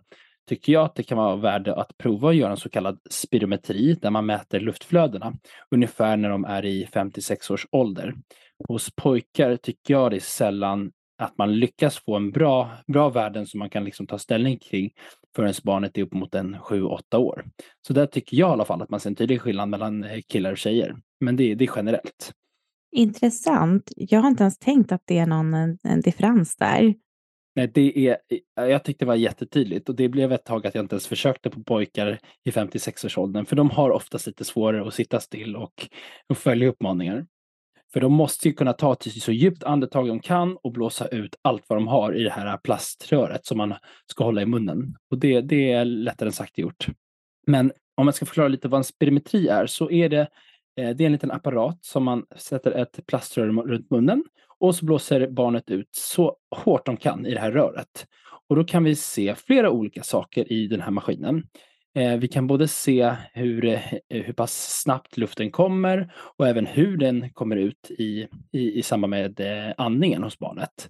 tycker 0.49 0.73
jag 0.73 0.85
att 0.85 0.95
det 0.95 1.03
kan 1.03 1.17
vara 1.17 1.35
värde 1.35 1.75
att 1.75 1.97
prova 1.97 2.29
att 2.29 2.35
göra 2.35 2.51
en 2.51 2.57
så 2.57 2.69
kallad 2.69 2.99
spirometri 3.09 3.93
där 4.01 4.09
man 4.09 4.25
mäter 4.25 4.59
luftflödena 4.59 5.33
ungefär 5.71 6.17
när 6.17 6.29
de 6.29 6.45
är 6.45 6.65
i 6.65 6.89
56 6.93 7.51
års 7.51 7.67
ålder. 7.71 8.13
Hos 8.67 8.95
pojkar 8.95 9.57
tycker 9.57 9.93
jag 9.93 10.11
det 10.11 10.17
är 10.17 10.19
sällan 10.19 10.91
att 11.17 11.37
man 11.37 11.59
lyckas 11.59 11.97
få 11.97 12.15
en 12.15 12.31
bra, 12.31 12.71
bra 12.87 13.09
värden 13.09 13.45
som 13.45 13.59
man 13.59 13.69
kan 13.69 13.83
liksom 13.83 14.07
ta 14.07 14.17
ställning 14.17 14.59
kring 14.59 14.91
förrän 15.35 15.53
barnet 15.63 15.97
är 15.97 16.01
upp 16.01 16.13
mot 16.13 16.35
en 16.35 16.55
7-8 16.55 17.15
år. 17.15 17.45
Så 17.87 17.93
där 17.93 18.05
tycker 18.05 18.37
jag 18.37 18.49
i 18.49 18.51
alla 18.51 18.65
fall 18.65 18.81
att 18.81 18.89
man 18.89 18.99
ser 18.99 19.09
en 19.09 19.15
tydlig 19.15 19.41
skillnad 19.41 19.69
mellan 19.69 20.03
eh, 20.03 20.21
killar 20.27 20.51
och 20.51 20.57
tjejer. 20.57 20.95
Men 21.19 21.35
det, 21.35 21.55
det 21.55 21.65
är 21.65 21.71
generellt. 21.75 22.33
Intressant. 22.91 23.91
Jag 23.95 24.19
har 24.19 24.27
inte 24.27 24.43
ens 24.43 24.57
tänkt 24.57 24.91
att 24.91 25.01
det 25.05 25.17
är 25.17 25.25
någon 25.25 25.53
en, 25.53 25.77
en 25.83 26.01
differens 26.01 26.55
där. 26.55 26.93
Nej, 27.55 27.71
det 27.73 28.07
är, 28.07 28.17
eh, 28.57 28.65
jag 28.65 28.83
tyckte 28.83 29.05
det 29.05 29.07
var 29.07 29.15
jättetydligt 29.15 29.89
och 29.89 29.95
det 29.95 30.09
blev 30.09 30.31
ett 30.31 30.45
tag 30.45 30.67
att 30.67 30.75
jag 30.75 30.83
inte 30.83 30.95
ens 30.95 31.07
försökte 31.07 31.49
på 31.49 31.63
pojkar 31.63 32.19
i 32.43 32.51
56-årsåldern 32.51 33.45
för 33.45 33.55
de 33.55 33.69
har 33.69 33.89
oftast 33.89 34.27
lite 34.27 34.45
svårare 34.45 34.87
att 34.87 34.93
sitta 34.93 35.19
still 35.19 35.55
och, 35.55 35.87
och 36.29 36.37
följa 36.37 36.67
uppmaningar. 36.67 37.25
För 37.93 37.99
de 37.99 38.13
måste 38.13 38.47
ju 38.47 38.53
kunna 38.53 38.73
ta 38.73 38.95
till 38.95 39.21
så 39.21 39.31
djupt 39.31 39.63
andetag 39.63 40.07
de 40.07 40.19
kan 40.19 40.57
och 40.57 40.71
blåsa 40.71 41.07
ut 41.07 41.35
allt 41.41 41.63
vad 41.67 41.77
de 41.77 41.87
har 41.87 42.15
i 42.15 42.23
det 42.23 42.29
här 42.29 42.57
plaströret 42.57 43.45
som 43.45 43.57
man 43.57 43.73
ska 44.11 44.23
hålla 44.23 44.41
i 44.41 44.45
munnen. 44.45 44.95
Och 45.11 45.17
det, 45.17 45.41
det 45.41 45.71
är 45.71 45.85
lättare 45.85 46.27
än 46.27 46.33
sagt 46.33 46.57
gjort. 46.57 46.87
Men 47.47 47.71
om 47.95 48.07
jag 48.07 48.15
ska 48.15 48.25
förklara 48.25 48.47
lite 48.47 48.67
vad 48.67 48.77
en 48.77 48.83
spirometri 48.83 49.47
är 49.47 49.65
så 49.65 49.91
är 49.91 50.09
det, 50.09 50.27
eh, 50.79 50.89
det 50.89 51.03
är 51.03 51.05
en 51.05 51.11
liten 51.11 51.31
apparat 51.31 51.77
som 51.81 52.03
man 52.03 52.25
sätter 52.35 52.71
ett 52.71 52.99
plaströr 53.05 53.47
runt 53.47 53.89
munnen 53.89 54.23
och 54.59 54.75
så 54.75 54.85
blåser 54.85 55.27
barnet 55.27 55.71
ut 55.71 55.89
så 55.91 56.35
hårt 56.55 56.85
de 56.85 56.97
kan 56.97 57.25
i 57.25 57.33
det 57.33 57.39
här 57.39 57.51
röret. 57.51 58.07
Och 58.49 58.55
då 58.55 58.63
kan 58.63 58.83
vi 58.83 58.95
se 58.95 59.35
flera 59.35 59.69
olika 59.69 60.03
saker 60.03 60.51
i 60.51 60.67
den 60.67 60.81
här 60.81 60.91
maskinen. 60.91 61.43
Eh, 61.95 62.17
vi 62.17 62.27
kan 62.27 62.47
både 62.47 62.67
se 62.67 63.15
hur, 63.33 63.65
eh, 63.65 63.79
hur 64.09 64.33
pass 64.33 64.81
snabbt 64.81 65.17
luften 65.17 65.51
kommer 65.51 66.13
och 66.37 66.47
även 66.47 66.65
hur 66.65 66.97
den 66.97 67.29
kommer 67.29 67.55
ut 67.55 67.91
i, 67.91 68.27
i, 68.51 68.79
i 68.79 68.83
samband 68.83 69.11
med 69.11 69.39
eh, 69.39 69.73
andningen 69.77 70.23
hos 70.23 70.39
barnet. 70.39 70.89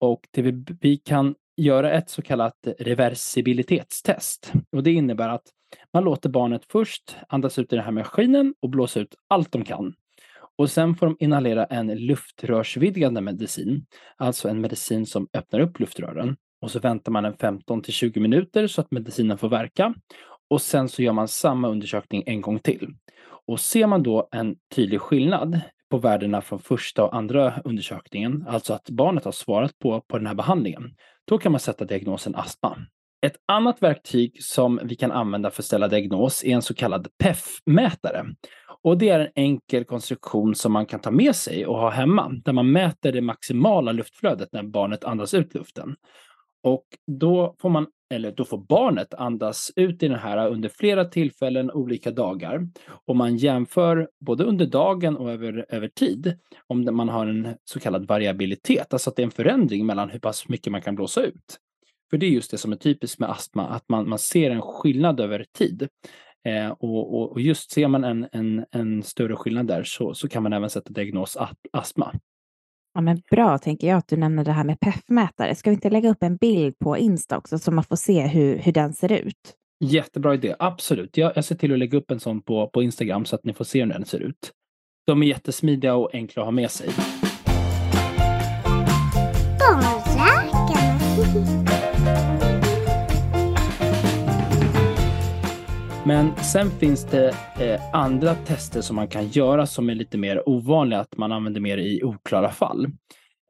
Och 0.00 0.20
det 0.30 0.42
vi, 0.42 0.64
vi 0.80 0.96
kan 0.96 1.34
göra 1.56 1.92
ett 1.92 2.10
så 2.10 2.22
kallat 2.22 2.68
reversibilitetstest. 2.78 4.52
Och 4.72 4.82
det 4.82 4.92
innebär 4.92 5.28
att 5.28 5.44
man 5.92 6.04
låter 6.04 6.28
barnet 6.28 6.62
först 6.68 7.16
andas 7.28 7.58
ut 7.58 7.72
i 7.72 7.76
den 7.76 7.84
här 7.84 7.92
maskinen 7.92 8.54
och 8.60 8.68
blåsa 8.68 9.00
ut 9.00 9.14
allt 9.28 9.52
de 9.52 9.64
kan. 9.64 9.94
Och 10.58 10.70
sen 10.70 10.94
får 10.94 11.06
de 11.06 11.16
inhalera 11.18 11.64
en 11.64 11.86
luftrörsvidgande 11.86 13.20
medicin, 13.20 13.86
alltså 14.16 14.48
en 14.48 14.60
medicin 14.60 15.06
som 15.06 15.28
öppnar 15.32 15.60
upp 15.60 15.80
luftrören. 15.80 16.36
Och 16.60 16.70
så 16.70 16.78
väntar 16.78 17.12
man 17.12 17.24
en 17.24 17.36
15 17.36 17.82
till 17.82 17.92
20 17.92 18.20
minuter 18.20 18.66
så 18.66 18.80
att 18.80 18.90
medicinen 18.90 19.38
får 19.38 19.48
verka. 19.48 19.94
Och 20.50 20.62
sen 20.62 20.88
så 20.88 21.02
gör 21.02 21.12
man 21.12 21.28
samma 21.28 21.68
undersökning 21.68 22.22
en 22.26 22.40
gång 22.40 22.58
till. 22.58 22.94
Och 23.46 23.60
ser 23.60 23.86
man 23.86 24.02
då 24.02 24.28
en 24.32 24.56
tydlig 24.74 25.00
skillnad 25.00 25.60
på 25.90 25.98
värdena 25.98 26.40
från 26.40 26.58
första 26.58 27.04
och 27.04 27.16
andra 27.16 27.60
undersökningen, 27.64 28.44
alltså 28.48 28.74
att 28.74 28.90
barnet 28.90 29.24
har 29.24 29.32
svarat 29.32 29.78
på, 29.78 30.00
på 30.00 30.18
den 30.18 30.26
här 30.26 30.34
behandlingen, 30.34 30.94
då 31.24 31.38
kan 31.38 31.52
man 31.52 31.60
sätta 31.60 31.84
diagnosen 31.84 32.34
astma. 32.34 32.78
Ett 33.26 33.36
annat 33.48 33.82
verktyg 33.82 34.42
som 34.42 34.80
vi 34.84 34.96
kan 34.96 35.12
använda 35.12 35.50
för 35.50 35.62
att 35.62 35.66
ställa 35.66 35.88
diagnos 35.88 36.44
är 36.44 36.48
en 36.48 36.62
så 36.62 36.74
kallad 36.74 37.08
PEF-mätare. 37.18 38.24
Och 38.82 38.98
det 38.98 39.08
är 39.08 39.20
en 39.20 39.30
enkel 39.34 39.84
konstruktion 39.84 40.54
som 40.54 40.72
man 40.72 40.86
kan 40.86 41.00
ta 41.00 41.10
med 41.10 41.36
sig 41.36 41.66
och 41.66 41.78
ha 41.78 41.90
hemma, 41.90 42.32
där 42.44 42.52
man 42.52 42.72
mäter 42.72 43.12
det 43.12 43.20
maximala 43.20 43.92
luftflödet 43.92 44.48
när 44.52 44.62
barnet 44.62 45.04
andas 45.04 45.34
ut 45.34 45.54
luften. 45.54 45.96
Och 46.62 46.84
då 47.20 47.56
får 47.60 47.68
man, 47.68 47.86
eller 48.14 48.32
då 48.32 48.44
får 48.44 48.58
barnet 48.68 49.14
andas 49.14 49.72
ut 49.76 50.02
i 50.02 50.08
den 50.08 50.18
här 50.18 50.48
under 50.48 50.68
flera 50.68 51.04
tillfällen, 51.04 51.70
olika 51.70 52.10
dagar. 52.10 52.68
Och 53.06 53.16
man 53.16 53.36
jämför 53.36 54.08
både 54.26 54.44
under 54.44 54.66
dagen 54.66 55.16
och 55.16 55.30
över, 55.30 55.66
över 55.68 55.88
tid 55.88 56.38
om 56.66 56.96
man 56.96 57.08
har 57.08 57.26
en 57.26 57.54
så 57.64 57.80
kallad 57.80 58.06
variabilitet, 58.06 58.92
alltså 58.92 59.10
att 59.10 59.16
det 59.16 59.22
är 59.22 59.26
en 59.26 59.30
förändring 59.30 59.86
mellan 59.86 60.10
hur 60.10 60.18
pass 60.18 60.48
mycket 60.48 60.72
man 60.72 60.82
kan 60.82 60.94
blåsa 60.94 61.22
ut. 61.22 61.58
För 62.12 62.18
det 62.18 62.26
är 62.26 62.30
just 62.30 62.50
det 62.50 62.58
som 62.58 62.72
är 62.72 62.76
typiskt 62.76 63.18
med 63.18 63.30
astma, 63.30 63.68
att 63.68 63.88
man, 63.88 64.08
man 64.08 64.18
ser 64.18 64.50
en 64.50 64.62
skillnad 64.62 65.20
över 65.20 65.46
tid. 65.58 65.88
Eh, 66.48 66.70
och, 66.70 67.14
och, 67.14 67.32
och, 67.32 67.40
just 67.40 67.70
ser 67.70 67.88
man 67.88 68.04
en, 68.04 68.28
en, 68.32 68.64
en 68.70 69.02
större 69.02 69.36
skillnad 69.36 69.66
där 69.66 69.82
så, 69.82 70.14
så 70.14 70.28
kan 70.28 70.42
man 70.42 70.52
även 70.52 70.70
sätta 70.70 70.92
diagnos 70.92 71.36
astma. 71.72 72.14
Ja, 72.94 73.00
men 73.00 73.22
bra 73.30 73.58
tänker 73.58 73.88
jag 73.88 73.98
att 73.98 74.08
du 74.08 74.16
nämner 74.16 74.44
det 74.44 74.52
här 74.52 74.64
med 74.64 74.80
PEF-mätare. 74.80 75.54
Ska 75.54 75.70
vi 75.70 75.74
inte 75.74 75.90
lägga 75.90 76.10
upp 76.10 76.22
en 76.22 76.36
bild 76.36 76.78
på 76.78 76.98
Insta 76.98 77.36
också 77.36 77.58
så 77.58 77.70
man 77.70 77.84
får 77.84 77.96
se 77.96 78.26
hur, 78.26 78.58
hur 78.58 78.72
den 78.72 78.92
ser 78.92 79.12
ut? 79.12 79.54
Jättebra 79.84 80.34
idé, 80.34 80.54
absolut. 80.58 81.16
Jag, 81.16 81.32
jag 81.36 81.44
ser 81.44 81.54
till 81.54 81.72
att 81.72 81.78
lägga 81.78 81.98
upp 81.98 82.10
en 82.10 82.20
sån 82.20 82.42
på, 82.42 82.68
på 82.68 82.82
Instagram 82.82 83.24
så 83.24 83.36
att 83.36 83.44
ni 83.44 83.54
får 83.54 83.64
se 83.64 83.82
hur 83.82 83.92
den 83.92 84.04
ser 84.04 84.20
ut. 84.20 84.52
De 85.06 85.22
är 85.22 85.26
jättesmidiga 85.26 85.94
och 85.94 86.14
enkla 86.14 86.42
att 86.42 86.46
ha 86.46 86.52
med 86.52 86.70
sig. 86.70 86.88
Men 96.06 96.36
sen 96.36 96.70
finns 96.70 97.04
det 97.04 97.28
eh, 97.60 97.94
andra 97.94 98.34
tester 98.34 98.80
som 98.80 98.96
man 98.96 99.08
kan 99.08 99.28
göra 99.28 99.66
som 99.66 99.90
är 99.90 99.94
lite 99.94 100.18
mer 100.18 100.48
ovanliga, 100.48 101.00
att 101.00 101.16
man 101.16 101.32
använder 101.32 101.60
mer 101.60 101.78
i 101.78 102.04
oklara 102.04 102.50
fall. 102.50 102.86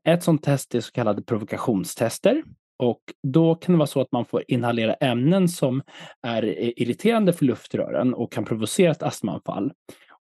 Ett 0.08 0.22
sådant 0.22 0.42
test 0.42 0.74
är 0.74 0.80
så 0.80 0.92
kallade 0.92 1.22
provokationstester. 1.22 2.42
Och 2.78 3.00
då 3.22 3.54
kan 3.54 3.72
det 3.72 3.78
vara 3.78 3.86
så 3.86 4.00
att 4.00 4.12
man 4.12 4.24
får 4.24 4.44
inhalera 4.48 4.94
ämnen 4.94 5.48
som 5.48 5.82
är 6.22 6.42
eh, 6.42 6.72
irriterande 6.76 7.32
för 7.32 7.44
luftrören 7.44 8.14
och 8.14 8.32
kan 8.32 8.44
provocera 8.44 8.90
ett 8.90 9.02
astmaanfall. 9.02 9.72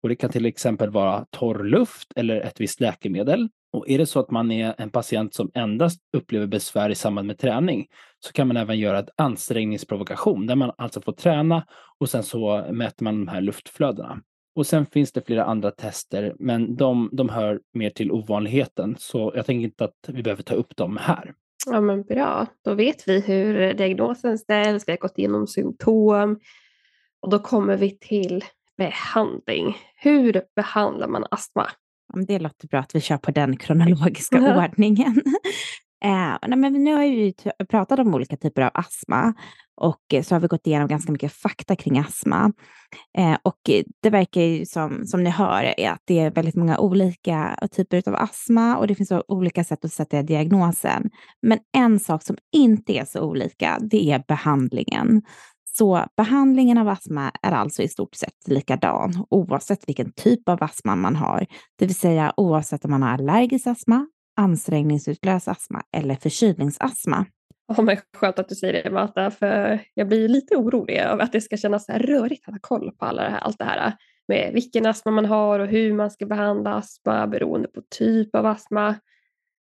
Och 0.02 0.08
det 0.08 0.16
kan 0.16 0.30
till 0.30 0.46
exempel 0.46 0.90
vara 0.90 1.26
torr 1.30 1.64
luft 1.64 2.12
eller 2.16 2.40
ett 2.40 2.60
visst 2.60 2.80
läkemedel. 2.80 3.48
Och 3.72 3.88
är 3.88 3.98
det 3.98 4.06
så 4.06 4.20
att 4.20 4.30
man 4.30 4.50
är 4.50 4.74
en 4.78 4.90
patient 4.90 5.35
som 5.35 5.50
endast 5.54 6.00
upplever 6.16 6.46
besvär 6.46 6.90
i 6.90 6.94
samband 6.94 7.26
med 7.26 7.38
träning 7.38 7.87
så 8.20 8.33
kan 8.33 8.48
man 8.48 8.56
även 8.56 8.78
göra 8.78 8.98
ett 8.98 9.11
ansträngningsprovokation 9.16 10.46
där 10.46 10.56
man 10.56 10.72
alltså 10.78 11.00
får 11.00 11.12
träna 11.12 11.66
och 11.98 12.11
sen 12.11 12.22
så 12.22 12.66
mäter 12.70 13.04
man 13.04 13.24
de 13.24 13.28
här 13.28 13.40
luftflödena. 13.40 14.20
Och 14.54 14.66
sen 14.66 14.87
finns 14.87 15.12
det 15.12 15.26
flera 15.26 15.44
andra 15.44 15.70
tester, 15.70 16.35
men 16.38 16.76
de, 16.76 17.11
de 17.12 17.28
hör 17.28 17.61
mer 17.74 17.90
till 17.90 18.12
ovanligheten, 18.12 18.96
så 18.98 19.33
jag 19.35 19.46
tänker 19.46 19.64
inte 19.64 19.85
att 19.85 20.09
vi 20.09 20.22
behöver 20.22 20.42
ta 20.42 20.54
upp 20.54 20.76
dem 20.76 20.96
här. 20.96 21.35
Ja, 21.66 21.80
men 21.80 22.02
bra. 22.02 22.46
Då 22.64 22.74
vet 22.74 23.09
vi 23.09 23.20
hur 23.20 23.74
diagnosen 23.74 24.38
ställs, 24.38 24.88
vi 24.88 24.92
har 24.92 24.98
gått 24.98 25.18
igenom 25.18 25.46
symptom 25.46 26.40
och 27.20 27.30
då 27.30 27.38
kommer 27.38 27.76
vi 27.76 27.98
till 27.98 28.44
behandling. 28.76 29.76
Hur 29.96 30.42
behandlar 30.56 31.09
man 31.09 31.26
astma? 31.30 31.66
Det 32.27 32.38
låter 32.38 32.68
bra 32.68 32.81
att 32.81 32.94
vi 32.94 33.01
kör 33.01 33.16
på 33.16 33.31
den 33.31 33.57
kronologiska 33.57 34.37
mm. 34.37 34.59
ordningen. 34.64 35.23
Eh, 36.05 36.57
men 36.57 36.73
nu 36.73 36.94
har 36.94 37.01
vi 37.01 37.35
pratat 37.68 37.99
om 37.99 38.14
olika 38.14 38.37
typer 38.37 38.62
av 38.62 38.70
astma 38.75 39.35
och 39.77 40.25
så 40.25 40.35
har 40.35 40.40
vi 40.40 40.46
gått 40.46 40.66
igenom 40.66 40.88
ganska 40.88 41.12
mycket 41.12 41.33
fakta 41.33 41.77
kring 41.77 41.99
astma. 41.99 42.53
Eh, 43.18 43.37
och 43.42 43.59
det 44.03 44.11
verkar 44.11 44.40
ju 44.40 44.66
som, 44.66 45.07
som 45.07 45.25
ni 45.25 45.31
hör 45.31 45.75
att 45.88 46.03
det 46.05 46.18
är 46.18 46.31
väldigt 46.31 46.55
många 46.55 46.79
olika 46.79 47.59
typer 47.73 48.09
av 48.09 48.14
astma 48.14 48.77
och 48.77 48.87
det 48.87 48.94
finns 48.94 49.12
olika 49.29 49.64
sätt 49.64 49.85
att 49.85 49.92
sätta 49.92 50.23
diagnosen. 50.23 51.11
Men 51.42 51.59
en 51.77 52.01
sak 52.01 52.23
som 52.23 52.37
inte 52.53 52.92
är 52.92 53.05
så 53.05 53.20
olika, 53.20 53.79
det 53.81 54.11
är 54.11 54.25
behandlingen. 54.29 55.23
Så 55.72 56.04
behandlingen 56.16 56.78
av 56.78 56.88
astma 56.88 57.33
är 57.42 57.52
alltså 57.52 57.83
i 57.83 57.88
stort 57.88 58.14
sett 58.14 58.48
likadan 58.48 59.26
oavsett 59.30 59.88
vilken 59.88 60.12
typ 60.12 60.48
av 60.48 60.62
astma 60.62 60.96
man 60.96 61.16
har. 61.16 61.46
Det 61.78 61.87
vill 61.87 61.94
säga 61.94 62.33
oavsett 62.37 62.85
om 62.85 62.90
man 62.90 63.02
har 63.02 63.11
allergisk 63.11 63.66
astma, 63.66 64.06
ansträngningsutlöst 64.37 65.48
astma 65.48 65.83
eller 65.96 66.14
förkylningsastma. 66.14 67.26
Ja, 67.76 67.83
men 67.83 67.96
skönt 68.16 68.38
att 68.38 68.48
du 68.48 68.54
säger 68.54 68.83
det 68.83 68.90
Marta, 68.90 69.30
för 69.30 69.85
jag 69.94 70.09
blir 70.09 70.28
lite 70.28 70.56
orolig 70.56 70.96
över 70.96 71.24
att 71.24 71.33
det 71.33 71.40
ska 71.40 71.56
kännas 71.56 71.88
rörigt 71.88 72.48
att 72.48 72.54
ha 72.54 72.59
koll 72.62 72.92
på 72.98 73.04
alla 73.04 73.22
det 73.22 73.30
här, 73.30 73.38
allt 73.38 73.59
det 73.59 73.64
här 73.64 73.96
med 74.28 74.50
vilken 74.54 74.87
astma 74.87 75.11
man 75.11 75.26
har 75.26 75.61
och 75.61 75.68
hur 75.68 75.92
man 75.92 76.11
ska 76.11 76.26
behandla 76.26 76.74
astma 76.74 77.26
beroende 77.26 77.68
på 77.68 77.83
typ 77.98 78.35
av 78.35 78.46
astma. 78.46 78.94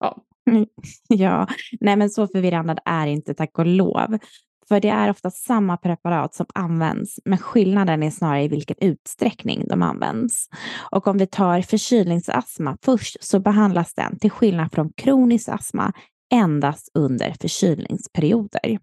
Ja, 0.01 0.25
ja, 1.09 1.47
nej 1.81 1.97
men 1.97 2.11
så 2.11 2.27
förvirrande 2.27 2.77
är 2.85 3.07
inte 3.07 3.35
tack 3.35 3.59
och 3.59 3.67
lov. 3.67 4.19
För 4.69 4.81
det 4.81 4.89
är 4.89 5.11
ofta 5.11 5.31
samma 5.31 5.77
preparat 5.77 6.35
som 6.35 6.47
används, 6.55 7.21
men 7.25 7.39
skillnaden 7.39 8.03
är 8.03 8.11
snarare 8.11 8.43
i 8.43 8.49
vilken 8.49 8.77
utsträckning 8.81 9.65
de 9.69 9.83
används. 9.83 10.49
Och 10.91 11.07
om 11.07 11.19
vi 11.19 11.27
tar 11.27 11.63
förkylningsastma 11.63 12.77
först 12.83 13.17
så 13.21 13.41
behandlas 13.41 13.95
den 13.95 14.19
till 14.19 14.31
skillnad 14.31 14.73
från 14.73 14.93
kronisk 14.93 15.49
astma 15.49 15.93
endast 16.33 16.91
under 16.95 17.35
förkylningsperioder. 17.41 18.79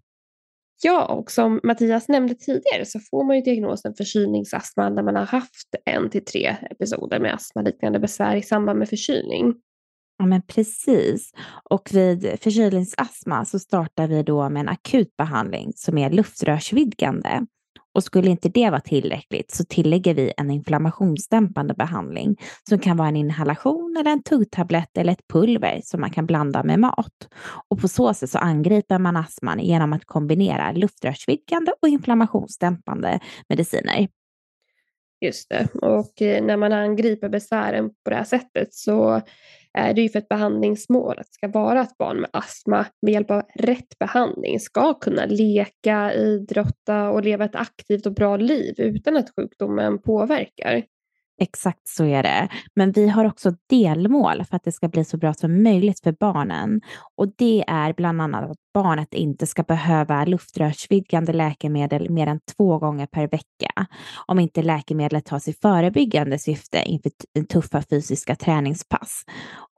Ja, 0.84 1.06
och 1.06 1.30
som 1.30 1.60
Mattias 1.62 2.08
nämnde 2.08 2.34
tidigare 2.34 2.84
så 2.84 3.00
får 3.10 3.24
man 3.24 3.36
ju 3.36 3.42
diagnosen 3.42 3.94
förkylningsastma 3.94 4.88
när 4.88 5.02
man 5.02 5.16
har 5.16 5.26
haft 5.26 5.68
en 5.84 6.10
till 6.10 6.24
tre 6.24 6.56
episoder 6.70 7.20
med 7.20 7.34
astmaliknande 7.34 7.98
besvär 7.98 8.36
i 8.36 8.42
samband 8.42 8.78
med 8.78 8.88
förkylning. 8.88 9.54
Ja, 10.22 10.26
men 10.26 10.42
precis. 10.42 11.32
Och 11.70 11.88
vid 11.92 12.36
förkylningsastma 12.40 13.44
så 13.44 13.58
startar 13.58 14.06
vi 14.06 14.22
då 14.22 14.48
med 14.48 14.60
en 14.60 14.68
akut 14.68 15.16
behandling 15.16 15.72
som 15.76 15.98
är 15.98 16.10
luftrörsvidgande. 16.10 17.46
Och 17.94 18.04
skulle 18.04 18.30
inte 18.30 18.48
det 18.48 18.70
vara 18.70 18.80
tillräckligt 18.80 19.50
så 19.50 19.64
tillägger 19.64 20.14
vi 20.14 20.32
en 20.36 20.50
inflammationsdämpande 20.50 21.74
behandling 21.74 22.36
som 22.68 22.78
kan 22.78 22.96
vara 22.96 23.08
en 23.08 23.16
inhalation 23.16 23.96
eller 24.00 24.10
en 24.10 24.22
tuggtablett 24.22 24.98
eller 24.98 25.12
ett 25.12 25.28
pulver 25.32 25.80
som 25.84 26.00
man 26.00 26.10
kan 26.10 26.26
blanda 26.26 26.62
med 26.62 26.78
mat. 26.78 27.28
Och 27.68 27.80
på 27.80 27.88
så 27.88 28.14
sätt 28.14 28.30
så 28.30 28.38
angriper 28.38 28.98
man 28.98 29.16
astman 29.16 29.58
genom 29.58 29.92
att 29.92 30.04
kombinera 30.04 30.72
luftrörsvidgande 30.72 31.72
och 31.82 31.88
inflammationsdämpande 31.88 33.20
mediciner. 33.48 34.08
Just 35.20 35.48
det, 35.48 35.68
och 35.74 36.22
eh, 36.22 36.44
när 36.44 36.56
man 36.56 36.72
angriper 36.72 37.28
besvären 37.28 37.90
på 38.04 38.10
det 38.10 38.16
här 38.16 38.24
sättet 38.24 38.74
så 38.74 39.22
Eh, 39.78 39.84
är 39.84 39.94
det 39.94 40.02
ju 40.02 40.08
för 40.08 40.18
ett 40.18 40.28
behandlingsmål 40.28 41.18
att 41.18 41.26
det 41.26 41.34
ska 41.34 41.48
vara 41.48 41.80
att 41.80 41.98
barn 41.98 42.20
med 42.20 42.30
astma 42.32 42.86
med 43.02 43.12
hjälp 43.12 43.30
av 43.30 43.42
rätt 43.54 43.98
behandling 43.98 44.60
ska 44.60 44.94
kunna 44.94 45.24
leka, 45.26 46.14
idrotta 46.14 47.10
och 47.10 47.24
leva 47.24 47.44
ett 47.44 47.56
aktivt 47.56 48.06
och 48.06 48.14
bra 48.14 48.36
liv 48.36 48.74
utan 48.76 49.16
att 49.16 49.34
sjukdomen 49.36 50.02
påverkar. 50.02 50.82
Exakt 51.42 51.88
så 51.88 52.04
är 52.04 52.22
det. 52.22 52.48
Men 52.74 52.92
vi 52.92 53.08
har 53.08 53.24
också 53.24 53.52
delmål 53.70 54.44
för 54.44 54.56
att 54.56 54.64
det 54.64 54.72
ska 54.72 54.88
bli 54.88 55.04
så 55.04 55.16
bra 55.16 55.34
som 55.34 55.62
möjligt 55.62 56.00
för 56.00 56.12
barnen. 56.20 56.80
Och 57.16 57.28
det 57.38 57.64
är 57.66 57.92
bland 57.92 58.22
annat 58.22 58.50
att 58.50 58.56
barnet 58.74 59.14
inte 59.14 59.46
ska 59.46 59.62
behöva 59.62 60.24
luftrörsvidgande 60.24 61.32
läkemedel 61.32 62.10
mer 62.10 62.26
än 62.26 62.40
två 62.56 62.78
gånger 62.78 63.06
per 63.06 63.28
vecka. 63.28 63.86
Om 64.26 64.38
inte 64.38 64.62
läkemedlet 64.62 65.24
tas 65.24 65.48
i 65.48 65.52
förebyggande 65.52 66.38
syfte 66.38 66.82
inför 66.84 67.10
tuffa 67.46 67.82
fysiska 67.90 68.36
träningspass. 68.36 69.22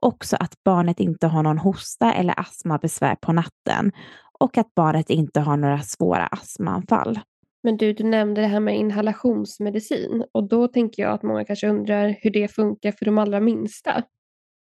Också 0.01 0.37
att 0.39 0.53
barnet 0.65 0.99
inte 0.99 1.27
har 1.27 1.43
någon 1.43 1.57
hosta 1.57 2.13
eller 2.13 2.39
astmabesvär 2.39 3.15
på 3.15 3.33
natten 3.33 3.91
och 4.39 4.57
att 4.57 4.75
barnet 4.75 5.09
inte 5.09 5.39
har 5.39 5.57
några 5.57 5.81
svåra 5.81 6.27
astmaanfall. 6.27 7.19
Men 7.65 7.77
du, 7.77 7.93
du 7.93 8.03
nämnde 8.03 8.41
det 8.41 8.47
här 8.47 8.59
med 8.59 8.77
inhalationsmedicin 8.77 10.23
och 10.31 10.49
då 10.49 10.67
tänker 10.67 11.03
jag 11.03 11.13
att 11.13 11.23
många 11.23 11.45
kanske 11.45 11.67
undrar 11.67 12.15
hur 12.21 12.29
det 12.29 12.47
funkar 12.47 12.91
för 12.91 13.05
de 13.05 13.17
allra 13.17 13.39
minsta. 13.39 14.03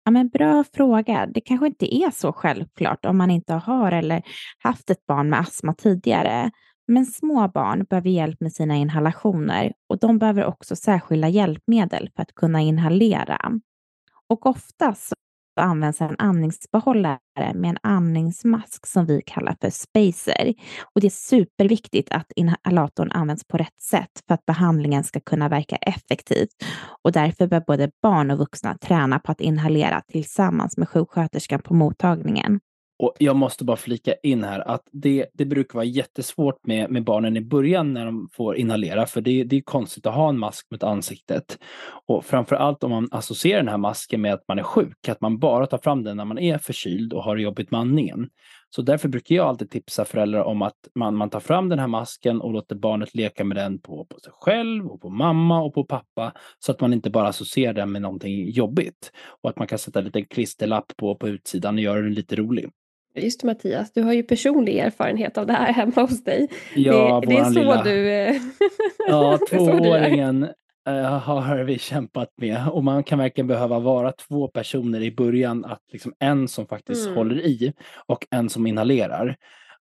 Ja, 0.04 0.10
men 0.10 0.28
bra 0.28 0.64
fråga. 0.74 1.26
Det 1.34 1.40
kanske 1.40 1.66
inte 1.66 1.94
är 1.94 2.10
så 2.10 2.32
självklart 2.32 3.04
om 3.04 3.18
man 3.18 3.30
inte 3.30 3.54
har 3.54 3.92
eller 3.92 4.22
haft 4.58 4.90
ett 4.90 5.06
barn 5.06 5.30
med 5.30 5.40
astma 5.40 5.74
tidigare. 5.74 6.50
Men 6.88 7.06
små 7.06 7.48
barn 7.48 7.84
behöver 7.84 8.10
hjälp 8.10 8.40
med 8.40 8.52
sina 8.52 8.76
inhalationer 8.76 9.72
och 9.88 9.98
de 9.98 10.18
behöver 10.18 10.44
också 10.44 10.76
särskilda 10.76 11.28
hjälpmedel 11.28 12.10
för 12.16 12.22
att 12.22 12.34
kunna 12.34 12.60
inhalera. 12.60 13.60
Och 14.28 14.46
oftast 14.46 15.12
används 15.60 16.00
en 16.00 16.16
andningsbehållare 16.18 17.18
med 17.54 17.70
en 17.70 17.78
andningsmask 17.82 18.86
som 18.86 19.06
vi 19.06 19.22
kallar 19.26 19.56
för 19.60 19.70
spacer. 19.70 20.54
Och 20.94 21.00
det 21.00 21.06
är 21.06 21.10
superviktigt 21.10 22.12
att 22.12 22.32
inhalatorn 22.36 23.10
används 23.10 23.44
på 23.44 23.56
rätt 23.56 23.82
sätt 23.82 24.10
för 24.26 24.34
att 24.34 24.46
behandlingen 24.46 25.04
ska 25.04 25.20
kunna 25.20 25.48
verka 25.48 25.76
effektivt. 25.76 26.50
Och 27.04 27.12
därför 27.12 27.46
bör 27.46 27.62
både 27.66 27.90
barn 28.02 28.30
och 28.30 28.38
vuxna 28.38 28.74
träna 28.74 29.18
på 29.18 29.32
att 29.32 29.40
inhalera 29.40 30.02
tillsammans 30.12 30.76
med 30.76 30.88
sjuksköterskan 30.88 31.62
på 31.62 31.74
mottagningen. 31.74 32.60
Och 33.02 33.14
jag 33.18 33.36
måste 33.36 33.64
bara 33.64 33.76
flika 33.76 34.14
in 34.22 34.44
här 34.44 34.68
att 34.68 34.88
det, 34.92 35.26
det 35.32 35.44
brukar 35.44 35.74
vara 35.74 35.84
jättesvårt 35.84 36.66
med, 36.66 36.90
med 36.90 37.04
barnen 37.04 37.36
i 37.36 37.40
början 37.40 37.94
när 37.94 38.06
de 38.06 38.28
får 38.32 38.56
inhalera, 38.56 39.06
för 39.06 39.20
det, 39.20 39.44
det 39.44 39.56
är 39.56 39.60
konstigt 39.60 40.06
att 40.06 40.14
ha 40.14 40.28
en 40.28 40.38
mask 40.38 40.66
mot 40.70 40.82
ansiktet. 40.82 41.58
Och 42.06 42.24
framför 42.24 42.56
allt 42.56 42.84
om 42.84 42.90
man 42.90 43.08
associerar 43.10 43.58
den 43.58 43.68
här 43.68 43.78
masken 43.78 44.20
med 44.20 44.34
att 44.34 44.48
man 44.48 44.58
är 44.58 44.62
sjuk, 44.62 45.08
att 45.08 45.20
man 45.20 45.38
bara 45.38 45.66
tar 45.66 45.78
fram 45.78 46.04
den 46.04 46.16
när 46.16 46.24
man 46.24 46.38
är 46.38 46.58
förkyld 46.58 47.12
och 47.12 47.22
har 47.22 47.36
det 47.36 47.42
jobbigt 47.42 47.70
med 47.70 47.80
andningen. 47.80 48.28
Så 48.70 48.82
därför 48.82 49.08
brukar 49.08 49.34
jag 49.34 49.46
alltid 49.46 49.70
tipsa 49.70 50.04
föräldrar 50.04 50.42
om 50.42 50.62
att 50.62 50.76
man, 50.94 51.16
man 51.16 51.30
tar 51.30 51.40
fram 51.40 51.68
den 51.68 51.78
här 51.78 51.86
masken 51.86 52.40
och 52.40 52.52
låter 52.52 52.76
barnet 52.76 53.14
leka 53.14 53.44
med 53.44 53.56
den 53.56 53.78
på, 53.78 54.04
på 54.04 54.18
sig 54.18 54.32
själv 54.32 54.86
och 54.86 55.00
på 55.00 55.10
mamma 55.10 55.62
och 55.62 55.74
på 55.74 55.84
pappa 55.84 56.32
så 56.58 56.72
att 56.72 56.80
man 56.80 56.92
inte 56.92 57.10
bara 57.10 57.28
associerar 57.28 57.72
den 57.72 57.92
med 57.92 58.02
någonting 58.02 58.50
jobbigt. 58.50 59.12
Och 59.42 59.50
att 59.50 59.58
man 59.58 59.66
kan 59.66 59.78
sätta 59.78 59.98
en 59.98 60.04
liten 60.04 60.24
klisterlapp 60.24 60.92
på, 60.96 61.14
på 61.14 61.28
utsidan 61.28 61.74
och 61.74 61.80
göra 61.80 62.00
den 62.00 62.14
lite 62.14 62.36
rolig. 62.36 62.70
Just 63.14 63.42
Mattias, 63.42 63.92
du 63.92 64.02
har 64.02 64.12
ju 64.12 64.22
personlig 64.22 64.78
erfarenhet 64.78 65.38
av 65.38 65.46
det 65.46 65.52
här 65.52 65.72
hemma 65.72 65.92
hos 65.94 66.24
dig. 66.24 66.48
Ja, 66.74 67.20
det, 67.20 67.26
det 67.26 67.36
är 67.36 67.44
så 67.44 67.50
lilla... 67.50 67.82
du... 67.82 68.10
Eh, 68.10 68.36
ja, 69.08 69.38
tvååringen 69.50 70.48
uh, 70.88 71.04
har 71.18 71.64
vi 71.64 71.78
kämpat 71.78 72.28
med 72.36 72.68
och 72.68 72.84
man 72.84 73.04
kan 73.04 73.18
verkligen 73.18 73.46
behöva 73.46 73.78
vara 73.78 74.12
två 74.12 74.48
personer 74.48 75.02
i 75.02 75.12
början, 75.12 75.64
att 75.64 75.82
liksom 75.92 76.12
en 76.18 76.48
som 76.48 76.66
faktiskt 76.66 77.06
mm. 77.06 77.18
håller 77.18 77.40
i 77.40 77.72
och 78.06 78.26
en 78.30 78.48
som 78.48 78.66
inhalerar. 78.66 79.36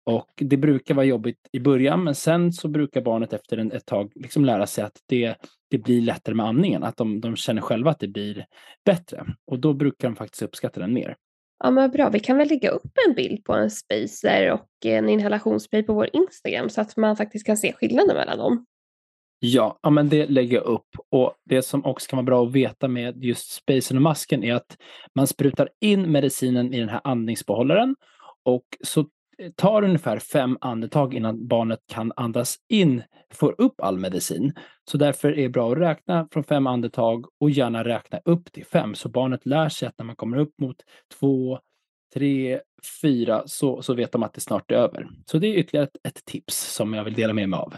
Och 0.04 0.30
det 0.36 0.58
brukar 0.58 0.96
vara 0.96 1.06
jobbigt 1.06 1.50
i 1.52 1.60
början 1.60 2.04
men 2.04 2.16
sen 2.16 2.54
så 2.54 2.68
brukar 2.68 3.02
barnet 3.02 3.34
efter 3.34 3.58
en, 3.58 3.72
ett 3.72 3.86
tag 3.86 4.12
liksom 4.16 4.46
lära 4.46 4.68
sig 4.68 4.84
att 4.84 4.98
det, 5.06 5.36
det 5.70 5.78
blir 5.78 6.02
lättare 6.02 6.36
med 6.36 6.46
andningen, 6.46 6.84
att 6.84 6.98
de, 6.98 7.22
de 7.22 7.36
känner 7.36 7.62
själva 7.62 7.92
att 7.92 8.00
det 8.00 8.08
blir 8.08 8.46
bättre. 8.86 9.26
Och 9.48 9.60
då 9.60 9.74
brukar 9.74 10.08
de 10.08 10.16
faktiskt 10.16 10.42
uppskatta 10.42 10.80
den 10.80 10.94
mer. 10.94 11.16
Ja 11.60 11.72
men 11.72 11.92
bra, 11.92 12.10
vi 12.10 12.20
kan 12.20 12.38
väl 12.38 12.48
lägga 12.48 12.70
upp 12.70 12.92
en 13.08 13.14
bild 13.14 13.44
på 13.44 13.54
en 13.54 13.72
spacer 13.72 14.52
och 14.52 14.86
en 14.86 15.10
inhalationsspray 15.10 15.84
på 15.84 15.94
vår 15.94 16.10
Instagram 16.14 16.70
så 16.70 16.82
att 16.82 16.98
man 16.98 17.18
faktiskt 17.18 17.46
kan 17.46 17.58
se 17.58 17.74
skillnaden 17.74 18.16
mellan 18.16 18.38
dem. 18.38 18.66
Ja, 19.40 19.80
ja, 19.84 19.90
men 19.90 20.10
det 20.10 20.28
lägger 20.28 20.58
jag 20.58 20.66
upp. 20.66 20.88
Och 21.10 21.34
det 21.46 21.62
som 21.62 21.86
också 21.86 22.10
kan 22.10 22.18
vara 22.18 22.26
bra 22.26 22.46
att 22.46 22.52
veta 22.52 22.88
med 22.88 23.24
just 23.24 23.52
spacern 23.52 23.98
och 23.98 24.02
masken 24.02 24.44
är 24.44 24.54
att 24.54 24.78
man 25.16 25.28
sprutar 25.28 25.70
in 25.82 26.12
medicinen 26.12 26.74
i 26.74 26.80
den 26.80 26.90
här 26.90 27.02
andningsbehållaren 27.04 27.96
och 28.44 28.66
så 28.84 29.06
tar 29.56 29.84
ungefär 29.84 30.20
fem 30.20 30.58
andetag 30.62 31.14
innan 31.14 31.48
barnet 31.48 31.80
kan 31.88 32.14
andas 32.16 32.56
in, 32.70 33.04
får 33.34 33.56
upp 33.58 33.82
all 33.82 34.00
medicin. 34.00 34.54
Så 34.92 34.98
därför 34.98 35.32
är 35.32 35.44
det 35.44 35.50
bra 35.50 35.72
att 35.72 35.78
räkna 35.78 36.28
från 36.32 36.44
fem 36.44 36.68
andetag 36.68 37.26
och 37.40 37.50
gärna 37.50 37.84
räkna 37.84 38.20
upp 38.26 38.52
till 38.52 38.66
fem. 38.66 38.96
Så 38.96 39.10
barnet 39.10 39.46
lär 39.46 39.70
sig 39.70 39.88
att 39.88 39.98
när 39.98 40.06
man 40.06 40.16
kommer 40.16 40.38
upp 40.38 40.54
mot 40.62 40.76
två, 41.20 41.60
tre, 42.14 42.60
fyra 43.02 43.44
så, 43.46 43.82
så 43.82 43.94
vet 43.94 44.12
de 44.12 44.24
att 44.24 44.34
det 44.34 44.42
snart 44.42 44.72
är 44.72 44.76
över. 44.76 45.08
Så 45.26 45.38
det 45.38 45.48
är 45.48 45.54
ytterligare 45.54 45.88
ett, 45.88 46.08
ett 46.08 46.26
tips 46.26 46.74
som 46.76 46.94
jag 46.94 47.04
vill 47.04 47.14
dela 47.14 47.34
med 47.34 47.50
mig 47.50 47.60
av. 47.60 47.74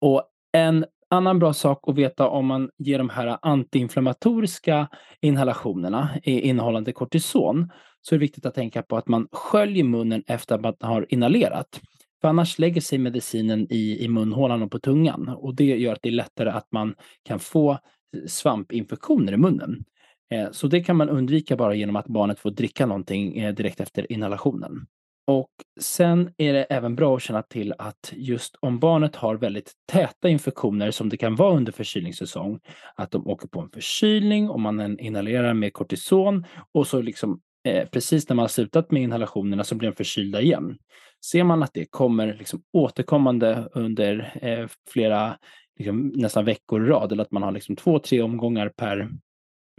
Och 0.00 0.24
en 0.52 0.84
annan 1.10 1.38
bra 1.38 1.52
sak 1.52 1.88
att 1.88 1.94
veta 1.94 2.28
om 2.28 2.46
man 2.46 2.70
ger 2.78 2.98
de 2.98 3.08
här 3.08 3.38
antiinflammatoriska 3.42 4.88
inhalationerna 5.20 6.10
innehållande 6.22 6.92
kortison 6.92 7.70
så 8.02 8.14
är 8.14 8.18
det 8.18 8.24
viktigt 8.24 8.46
att 8.46 8.54
tänka 8.54 8.82
på 8.82 8.96
att 8.96 9.08
man 9.08 9.28
sköljer 9.32 9.84
munnen 9.84 10.22
efter 10.26 10.54
att 10.54 10.62
man 10.62 10.74
har 10.80 11.06
inhalerat. 11.08 11.80
För 12.20 12.28
annars 12.28 12.58
lägger 12.58 12.80
sig 12.80 12.98
medicinen 12.98 13.66
i, 13.70 14.04
i 14.04 14.08
munhålan 14.08 14.62
och 14.62 14.70
på 14.70 14.78
tungan 14.78 15.28
och 15.28 15.54
det 15.54 15.64
gör 15.64 15.92
att 15.92 16.02
det 16.02 16.08
är 16.08 16.12
lättare 16.12 16.50
att 16.50 16.72
man 16.72 16.94
kan 17.22 17.38
få 17.38 17.72
eh, 17.72 17.78
svampinfektioner 18.26 19.32
i 19.32 19.36
munnen. 19.36 19.84
Eh, 20.32 20.50
så 20.50 20.66
det 20.66 20.80
kan 20.80 20.96
man 20.96 21.08
undvika 21.08 21.56
bara 21.56 21.74
genom 21.74 21.96
att 21.96 22.06
barnet 22.06 22.38
får 22.40 22.50
dricka 22.50 22.86
någonting 22.86 23.38
eh, 23.38 23.54
direkt 23.54 23.80
efter 23.80 24.12
inhalationen. 24.12 24.86
Och 25.26 25.50
sen 25.80 26.30
är 26.36 26.52
det 26.52 26.62
även 26.64 26.96
bra 26.96 27.16
att 27.16 27.22
känna 27.22 27.42
till 27.42 27.74
att 27.78 28.12
just 28.16 28.56
om 28.60 28.78
barnet 28.78 29.16
har 29.16 29.36
väldigt 29.36 29.72
täta 29.92 30.28
infektioner 30.28 30.90
som 30.90 31.08
det 31.08 31.16
kan 31.16 31.36
vara 31.36 31.56
under 31.56 31.72
förkylningssäsong, 31.72 32.60
att 32.94 33.10
de 33.10 33.26
åker 33.26 33.48
på 33.48 33.60
en 33.60 33.70
förkylning 33.70 34.50
och 34.50 34.60
man 34.60 34.98
inhalerar 34.98 35.54
med 35.54 35.72
kortison 35.72 36.44
och 36.72 36.86
så 36.86 37.02
liksom 37.02 37.40
eh, 37.64 37.88
precis 37.88 38.28
när 38.28 38.36
man 38.36 38.42
har 38.42 38.48
slutat 38.48 38.90
med 38.90 39.02
inhalationerna 39.02 39.64
så 39.64 39.74
blir 39.74 39.90
de 39.90 39.96
förkylda 39.96 40.40
igen. 40.40 40.78
Ser 41.24 41.44
man 41.44 41.62
att 41.62 41.74
det 41.74 41.84
kommer 41.90 42.34
liksom 42.34 42.62
återkommande 42.72 43.68
under 43.72 44.38
eh, 44.42 44.68
flera 44.90 45.36
liksom, 45.78 46.12
nästan 46.14 46.44
veckor 46.44 46.84
i 46.86 46.88
rad 46.88 47.12
eller 47.12 47.22
att 47.22 47.32
man 47.32 47.42
har 47.42 47.52
liksom 47.52 47.76
två, 47.76 47.98
tre 47.98 48.22
omgångar 48.22 48.68
per 48.68 49.08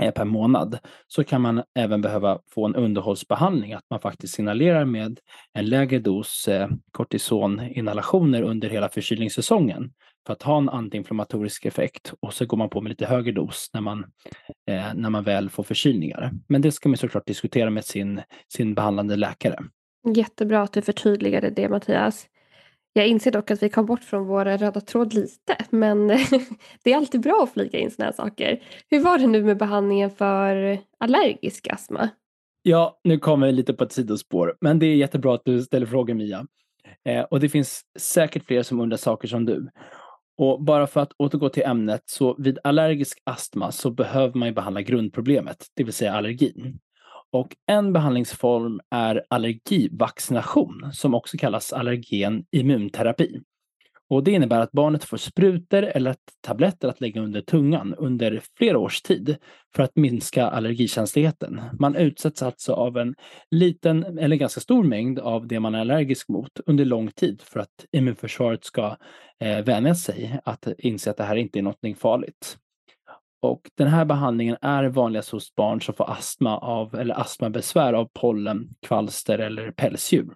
Eh, 0.01 0.11
per 0.11 0.25
månad 0.25 0.79
så 1.07 1.23
kan 1.23 1.41
man 1.41 1.63
även 1.75 2.01
behöva 2.01 2.39
få 2.53 2.65
en 2.65 2.75
underhållsbehandling, 2.75 3.73
att 3.73 3.85
man 3.89 3.99
faktiskt 3.99 4.33
signalerar 4.33 4.85
med 4.85 5.19
en 5.53 5.65
lägre 5.65 5.99
dos 5.99 6.47
eh, 6.47 6.69
kortisoninhalationer 6.91 8.41
under 8.41 8.69
hela 8.69 8.89
förkylningssäsongen 8.89 9.91
för 10.25 10.33
att 10.33 10.43
ha 10.43 10.57
en 10.57 10.69
antiinflammatorisk 10.69 11.65
effekt 11.65 12.13
och 12.19 12.33
så 12.33 12.45
går 12.45 12.57
man 12.57 12.69
på 12.69 12.81
med 12.81 12.89
lite 12.89 13.05
högre 13.05 13.31
dos 13.31 13.69
när 13.73 13.81
man, 13.81 13.99
eh, 14.69 14.93
när 14.95 15.09
man 15.09 15.23
väl 15.23 15.49
får 15.49 15.63
förkylningar. 15.63 16.31
Men 16.49 16.61
det 16.61 16.71
ska 16.71 16.89
man 16.89 16.97
såklart 16.97 17.27
diskutera 17.27 17.69
med 17.69 17.85
sin, 17.85 18.21
sin 18.47 18.73
behandlande 18.73 19.15
läkare. 19.15 19.57
Jättebra 20.15 20.61
att 20.61 20.73
du 20.73 20.81
förtydligade 20.81 21.49
det 21.49 21.69
Mattias. 21.69 22.27
Jag 22.93 23.07
inser 23.07 23.31
dock 23.31 23.51
att 23.51 23.63
vi 23.63 23.69
kom 23.69 23.85
bort 23.85 24.03
från 24.03 24.27
vår 24.27 24.45
röda 24.45 24.81
tråd 24.81 25.13
lite, 25.13 25.57
men 25.69 26.07
det 26.83 26.91
är 26.91 26.97
alltid 26.97 27.21
bra 27.21 27.43
att 27.43 27.53
flika 27.53 27.77
in 27.77 27.91
sådana 27.91 28.11
här 28.11 28.15
saker. 28.15 28.63
Hur 28.89 28.99
var 28.99 29.17
det 29.17 29.27
nu 29.27 29.43
med 29.43 29.57
behandlingen 29.57 30.09
för 30.09 30.77
allergisk 30.99 31.67
astma? 31.67 32.09
Ja, 32.63 32.99
nu 33.03 33.19
kommer 33.19 33.47
vi 33.47 33.53
lite 33.53 33.73
på 33.73 33.83
ett 33.83 33.91
sidospår, 33.91 34.57
men 34.61 34.79
det 34.79 34.85
är 34.85 34.95
jättebra 34.95 35.35
att 35.35 35.45
du 35.45 35.61
ställer 35.61 35.85
frågan, 35.85 36.17
Mia. 36.17 36.45
Eh, 37.05 37.21
och 37.21 37.39
det 37.39 37.49
finns 37.49 37.81
säkert 37.99 38.45
fler 38.45 38.63
som 38.63 38.79
undrar 38.79 38.97
saker 38.97 39.27
som 39.27 39.45
du. 39.45 39.69
Och 40.37 40.63
bara 40.63 40.87
för 40.87 41.01
att 41.01 41.11
återgå 41.17 41.49
till 41.49 41.63
ämnet, 41.63 42.03
så 42.05 42.35
vid 42.39 42.59
allergisk 42.63 43.21
astma 43.23 43.71
så 43.71 43.91
behöver 43.91 44.39
man 44.39 44.53
behandla 44.53 44.81
grundproblemet, 44.81 45.65
det 45.75 45.83
vill 45.83 45.93
säga 45.93 46.13
allergin. 46.13 46.79
Och 47.31 47.55
en 47.67 47.93
behandlingsform 47.93 48.81
är 48.89 49.23
allergivaccination 49.29 50.89
som 50.93 51.13
också 51.13 51.37
kallas 51.37 51.73
allergen 51.73 52.45
immunterapi. 52.51 53.41
Och 54.11 54.23
det 54.23 54.31
innebär 54.31 54.59
att 54.59 54.71
barnet 54.71 55.03
får 55.03 55.17
sprutor 55.17 55.83
eller 55.83 56.15
tabletter 56.41 56.87
att 56.87 57.01
lägga 57.01 57.21
under 57.21 57.41
tungan 57.41 57.95
under 57.97 58.41
flera 58.57 58.77
års 58.77 59.01
tid 59.01 59.35
för 59.75 59.83
att 59.83 59.95
minska 59.95 60.47
allergikänsligheten. 60.47 61.61
Man 61.79 61.95
utsätts 61.95 62.43
alltså 62.43 62.73
av 62.73 62.97
en 62.97 63.15
liten 63.51 64.17
eller 64.17 64.35
ganska 64.35 64.61
stor 64.61 64.83
mängd 64.83 65.19
av 65.19 65.47
det 65.47 65.59
man 65.59 65.75
är 65.75 65.79
allergisk 65.79 66.29
mot 66.29 66.59
under 66.65 66.85
lång 66.85 67.11
tid 67.11 67.41
för 67.41 67.59
att 67.59 67.85
immunförsvaret 67.91 68.65
ska 68.65 68.97
eh, 69.39 69.65
vänja 69.65 69.95
sig 69.95 70.39
att 70.45 70.67
inse 70.77 71.11
att 71.11 71.17
det 71.17 71.23
här 71.23 71.35
inte 71.35 71.59
är 71.59 71.63
något 71.63 71.97
farligt. 71.97 72.57
Och 73.41 73.61
den 73.77 73.87
här 73.87 74.05
behandlingen 74.05 74.57
är 74.61 74.83
vanligast 74.83 75.29
hos 75.29 75.55
barn 75.55 75.81
som 75.81 75.93
får 75.93 76.11
astma 76.11 76.57
av, 76.57 76.95
eller 76.95 77.19
astmabesvär 77.19 77.93
av 77.93 78.09
pollen, 78.13 78.69
kvalster 78.87 79.39
eller 79.39 79.71
pälsdjur. 79.71 80.33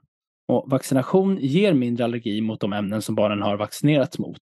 Och 0.48 0.72
vaccination 0.72 1.38
ger 1.42 1.74
mindre 1.74 2.04
allergi 2.04 2.42
mot 2.42 2.60
de 2.60 2.74
ämnen 2.74 3.02
som 3.02 3.16
barnen 3.16 3.42
har 3.42 3.58
vaccinerats 3.58 4.20
mot. 4.20 4.42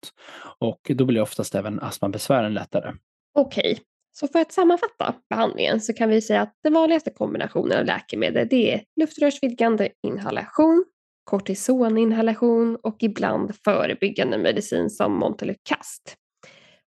Och 0.59 0.81
då 0.94 1.05
blir 1.05 1.20
oftast 1.20 1.55
även 1.55 1.81
astmabesvären 1.81 2.55
lättare. 2.55 2.92
Okej, 3.35 3.79
så 4.12 4.29
för 4.29 4.38
att 4.38 4.53
sammanfatta 4.53 5.14
behandlingen 5.31 5.81
så 5.81 5.92
kan 5.92 6.09
vi 6.09 6.20
säga 6.20 6.42
att 6.42 6.55
den 6.62 6.75
vanligaste 6.75 7.11
kombinationen 7.11 7.79
av 7.79 7.85
läkemedel 7.85 8.48
det 8.51 8.72
är 8.75 8.83
luftrörsvidgande 9.01 9.88
inhalation, 10.07 10.85
kortisoninhalation 11.25 12.77
och 12.83 12.96
ibland 13.01 13.55
förebyggande 13.64 14.38
medicin 14.38 14.90
som 14.90 15.18
Montelukast. 15.18 16.16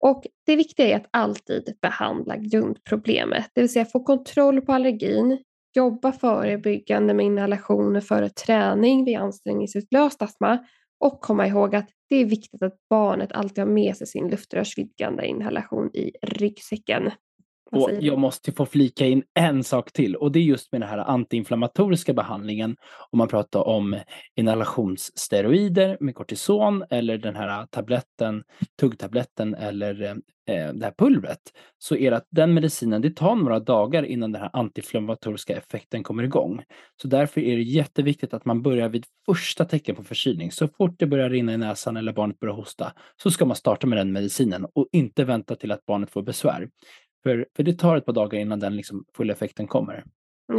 Och 0.06 0.24
det 0.46 0.56
viktiga 0.56 0.88
är 0.88 0.96
att 0.96 1.10
alltid 1.12 1.78
behandla 1.82 2.38
grundproblemet, 2.38 3.52
det 3.54 3.62
vill 3.62 3.74
säga 3.74 3.86
få 3.86 4.04
kontroll 4.04 4.62
på 4.62 4.74
allergin, 4.74 5.44
jobba 5.76 6.12
förebyggande 6.12 7.13
med 7.13 7.26
inhalationer 7.26 8.02
före 8.02 8.30
träning 8.30 9.06
vid 9.06 9.18
ansträngningsutlöst 9.18 10.22
astma 10.22 10.60
och 11.00 11.22
komma 11.22 11.48
ihåg 11.48 11.76
att 11.76 11.89
det 12.10 12.16
är 12.16 12.26
viktigt 12.26 12.63
att 12.63 12.76
barnet 12.89 13.32
alltid 13.32 13.63
har 13.63 13.72
med 13.72 13.98
sig 13.98 14.08
sin 14.08 14.28
luftrörsvidgande 14.28 15.26
inhalation 15.26 15.89
i 15.94 16.12
ryggsäcken. 16.22 17.12
Och 17.74 17.90
jag 18.00 18.20
måste 18.20 18.52
få 18.52 18.66
flika 18.66 19.06
in 19.06 19.24
en 19.40 19.64
sak 19.64 19.92
till 19.92 20.16
och 20.16 20.32
det 20.32 20.40
är 20.40 20.44
just 20.44 20.72
med 20.72 20.82
den 20.82 20.90
här 20.90 20.98
antiinflammatoriska 20.98 22.14
behandlingen. 22.14 22.76
Om 23.12 23.18
man 23.18 23.28
pratar 23.28 23.68
om 23.68 24.00
inhalationssteroider 24.36 25.98
med 26.00 26.16
kortison 26.16 26.84
eller 26.90 27.18
den 27.18 27.36
här 27.36 27.66
tabletten, 27.66 28.44
tuggtabletten 28.80 29.56
eller 29.56 30.02
eh, 30.50 30.74
det 30.74 30.86
här 30.86 30.94
pulvret. 30.98 31.40
Så 31.78 31.96
är 31.96 32.12
det 32.12 32.18
att 32.18 32.28
den 32.30 32.54
medicinen, 32.54 33.02
det 33.02 33.16
tar 33.16 33.36
några 33.36 33.60
dagar 33.60 34.04
innan 34.04 34.32
den 34.32 34.42
här 34.42 34.50
antiinflammatoriska 34.54 35.58
effekten 35.58 36.04
kommer 36.04 36.24
igång. 36.24 36.64
Så 37.02 37.08
därför 37.08 37.42
är 37.42 37.56
det 37.56 37.64
jätteviktigt 37.64 38.34
att 38.34 38.46
man 38.46 38.62
börjar 38.62 38.90
vid 38.90 39.06
första 39.26 39.66
tecken 39.66 39.96
på 39.96 40.04
förkylning. 40.04 40.52
Så 40.52 40.68
fort 40.68 40.96
det 41.00 41.08
börjar 41.08 41.30
rinna 41.30 41.54
i 41.54 41.58
näsan 41.58 41.98
eller 41.98 42.14
barnet 42.14 42.40
börjar 42.40 42.56
hosta 42.56 42.94
så 43.24 43.32
ska 43.32 43.46
man 43.46 43.56
starta 43.56 43.88
med 43.88 43.98
den 43.98 44.12
medicinen 44.12 44.66
och 44.74 44.88
inte 44.92 45.24
vänta 45.24 45.56
till 45.56 45.72
att 45.72 45.86
barnet 45.86 46.12
får 46.12 46.22
besvär. 46.22 46.70
För, 47.24 47.46
för 47.56 47.64
det 47.64 47.74
tar 47.74 47.98
ett 47.98 48.06
par 48.06 48.14
dagar 48.14 48.40
innan 48.40 48.60
den 48.60 48.76
liksom 48.76 49.06
fulla 49.18 49.34
effekten 49.34 49.68
kommer. 49.68 50.04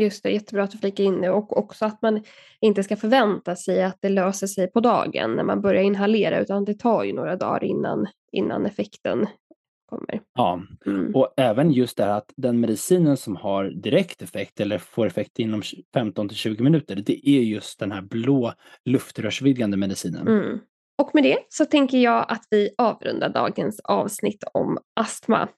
Just 0.00 0.22
det, 0.22 0.30
jättebra 0.30 0.64
att 0.64 0.70
du 0.70 0.78
flikar 0.78 1.04
in 1.04 1.20
det 1.20 1.30
och 1.30 1.56
också 1.56 1.84
att 1.84 2.02
man 2.02 2.22
inte 2.60 2.82
ska 2.82 2.96
förvänta 2.96 3.56
sig 3.56 3.84
att 3.84 3.98
det 4.00 4.08
löser 4.08 4.46
sig 4.46 4.70
på 4.70 4.80
dagen 4.80 5.30
när 5.30 5.44
man 5.44 5.60
börjar 5.60 5.82
inhalera 5.82 6.40
utan 6.40 6.64
det 6.64 6.74
tar 6.74 7.04
ju 7.04 7.12
några 7.12 7.36
dagar 7.36 7.64
innan, 7.64 8.06
innan 8.32 8.66
effekten 8.66 9.26
kommer. 9.86 10.20
Ja, 10.34 10.62
mm. 10.86 11.14
och 11.14 11.34
även 11.36 11.72
just 11.72 11.96
det 11.96 12.04
här 12.04 12.16
att 12.16 12.32
den 12.36 12.60
medicinen 12.60 13.16
som 13.16 13.36
har 13.36 13.64
direkt 13.64 14.22
effekt 14.22 14.60
eller 14.60 14.78
får 14.78 15.06
effekt 15.06 15.38
inom 15.38 15.62
15 15.94 16.28
till 16.28 16.36
20 16.36 16.62
minuter, 16.62 16.96
det 16.96 17.28
är 17.28 17.40
just 17.40 17.78
den 17.78 17.92
här 17.92 18.02
blå 18.02 18.52
luftrörsvidgande 18.84 19.76
medicinen. 19.76 20.28
Mm. 20.28 20.58
Och 21.02 21.10
med 21.14 21.22
det 21.24 21.38
så 21.48 21.64
tänker 21.64 21.98
jag 21.98 22.26
att 22.28 22.42
vi 22.50 22.70
avrundar 22.78 23.28
dagens 23.28 23.80
avsnitt 23.80 24.44
om 24.52 24.78
astma. 24.96 25.48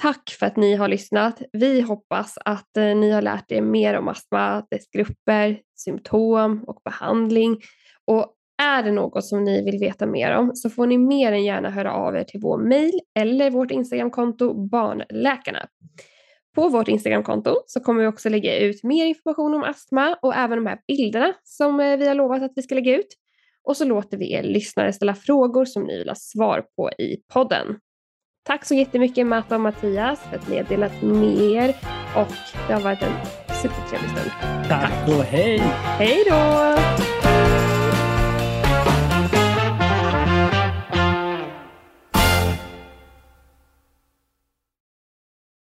Tack 0.00 0.36
för 0.38 0.46
att 0.46 0.56
ni 0.56 0.74
har 0.74 0.88
lyssnat. 0.88 1.42
Vi 1.52 1.80
hoppas 1.80 2.38
att 2.44 2.76
eh, 2.76 2.96
ni 2.96 3.10
har 3.10 3.22
lärt 3.22 3.52
er 3.52 3.62
mer 3.62 3.98
om 3.98 4.08
astma, 4.08 4.66
dess 4.70 4.90
grupper, 4.90 5.60
symptom 5.76 6.64
och 6.66 6.80
behandling. 6.84 7.60
Och 8.04 8.34
är 8.62 8.82
det 8.82 8.92
något 8.92 9.24
som 9.24 9.44
ni 9.44 9.64
vill 9.64 9.78
veta 9.78 10.06
mer 10.06 10.36
om 10.36 10.50
så 10.54 10.70
får 10.70 10.86
ni 10.86 10.98
mer 10.98 11.32
än 11.32 11.44
gärna 11.44 11.70
höra 11.70 11.92
av 11.92 12.16
er 12.16 12.24
till 12.24 12.40
vår 12.40 12.58
mail 12.58 13.00
eller 13.18 13.50
vårt 13.50 13.70
Instagramkonto 13.70 14.68
Barnläkarna. 14.68 15.66
På 16.54 16.68
vårt 16.68 16.88
Instagramkonto 16.88 17.56
så 17.66 17.80
kommer 17.80 18.00
vi 18.00 18.06
också 18.06 18.28
lägga 18.28 18.58
ut 18.58 18.82
mer 18.82 19.06
information 19.06 19.54
om 19.54 19.62
astma 19.62 20.18
och 20.22 20.34
även 20.34 20.58
de 20.58 20.66
här 20.66 20.78
bilderna 20.88 21.32
som 21.44 21.80
eh, 21.80 21.96
vi 21.96 22.06
har 22.08 22.14
lovat 22.14 22.42
att 22.42 22.52
vi 22.56 22.62
ska 22.62 22.74
lägga 22.74 22.96
ut. 22.96 23.08
Och 23.64 23.76
så 23.76 23.84
låter 23.84 24.16
vi 24.16 24.32
er 24.32 24.42
lyssnare 24.42 24.92
ställa 24.92 25.14
frågor 25.14 25.64
som 25.64 25.84
ni 25.84 25.98
vill 25.98 26.08
ha 26.08 26.14
svar 26.14 26.64
på 26.76 26.90
i 26.90 27.16
podden. 27.32 27.66
Tack 28.46 28.64
så 28.64 28.74
jättemycket 28.74 29.26
Matta 29.26 29.54
och 29.54 29.60
Mattias 29.60 30.20
för 30.30 30.36
att 30.36 30.48
ni 30.48 30.56
har 30.56 30.64
delat 30.64 31.02
med 31.02 31.38
er 31.38 31.76
och 32.16 32.32
det 32.68 32.74
har 32.74 32.80
varit 32.80 33.02
en 33.02 33.12
supertrevlig 33.62 34.10
stund. 34.10 34.30
Tack 34.68 35.08
och 35.08 35.24
hej! 35.24 35.58
Hej 35.98 36.24
då! 36.30 37.13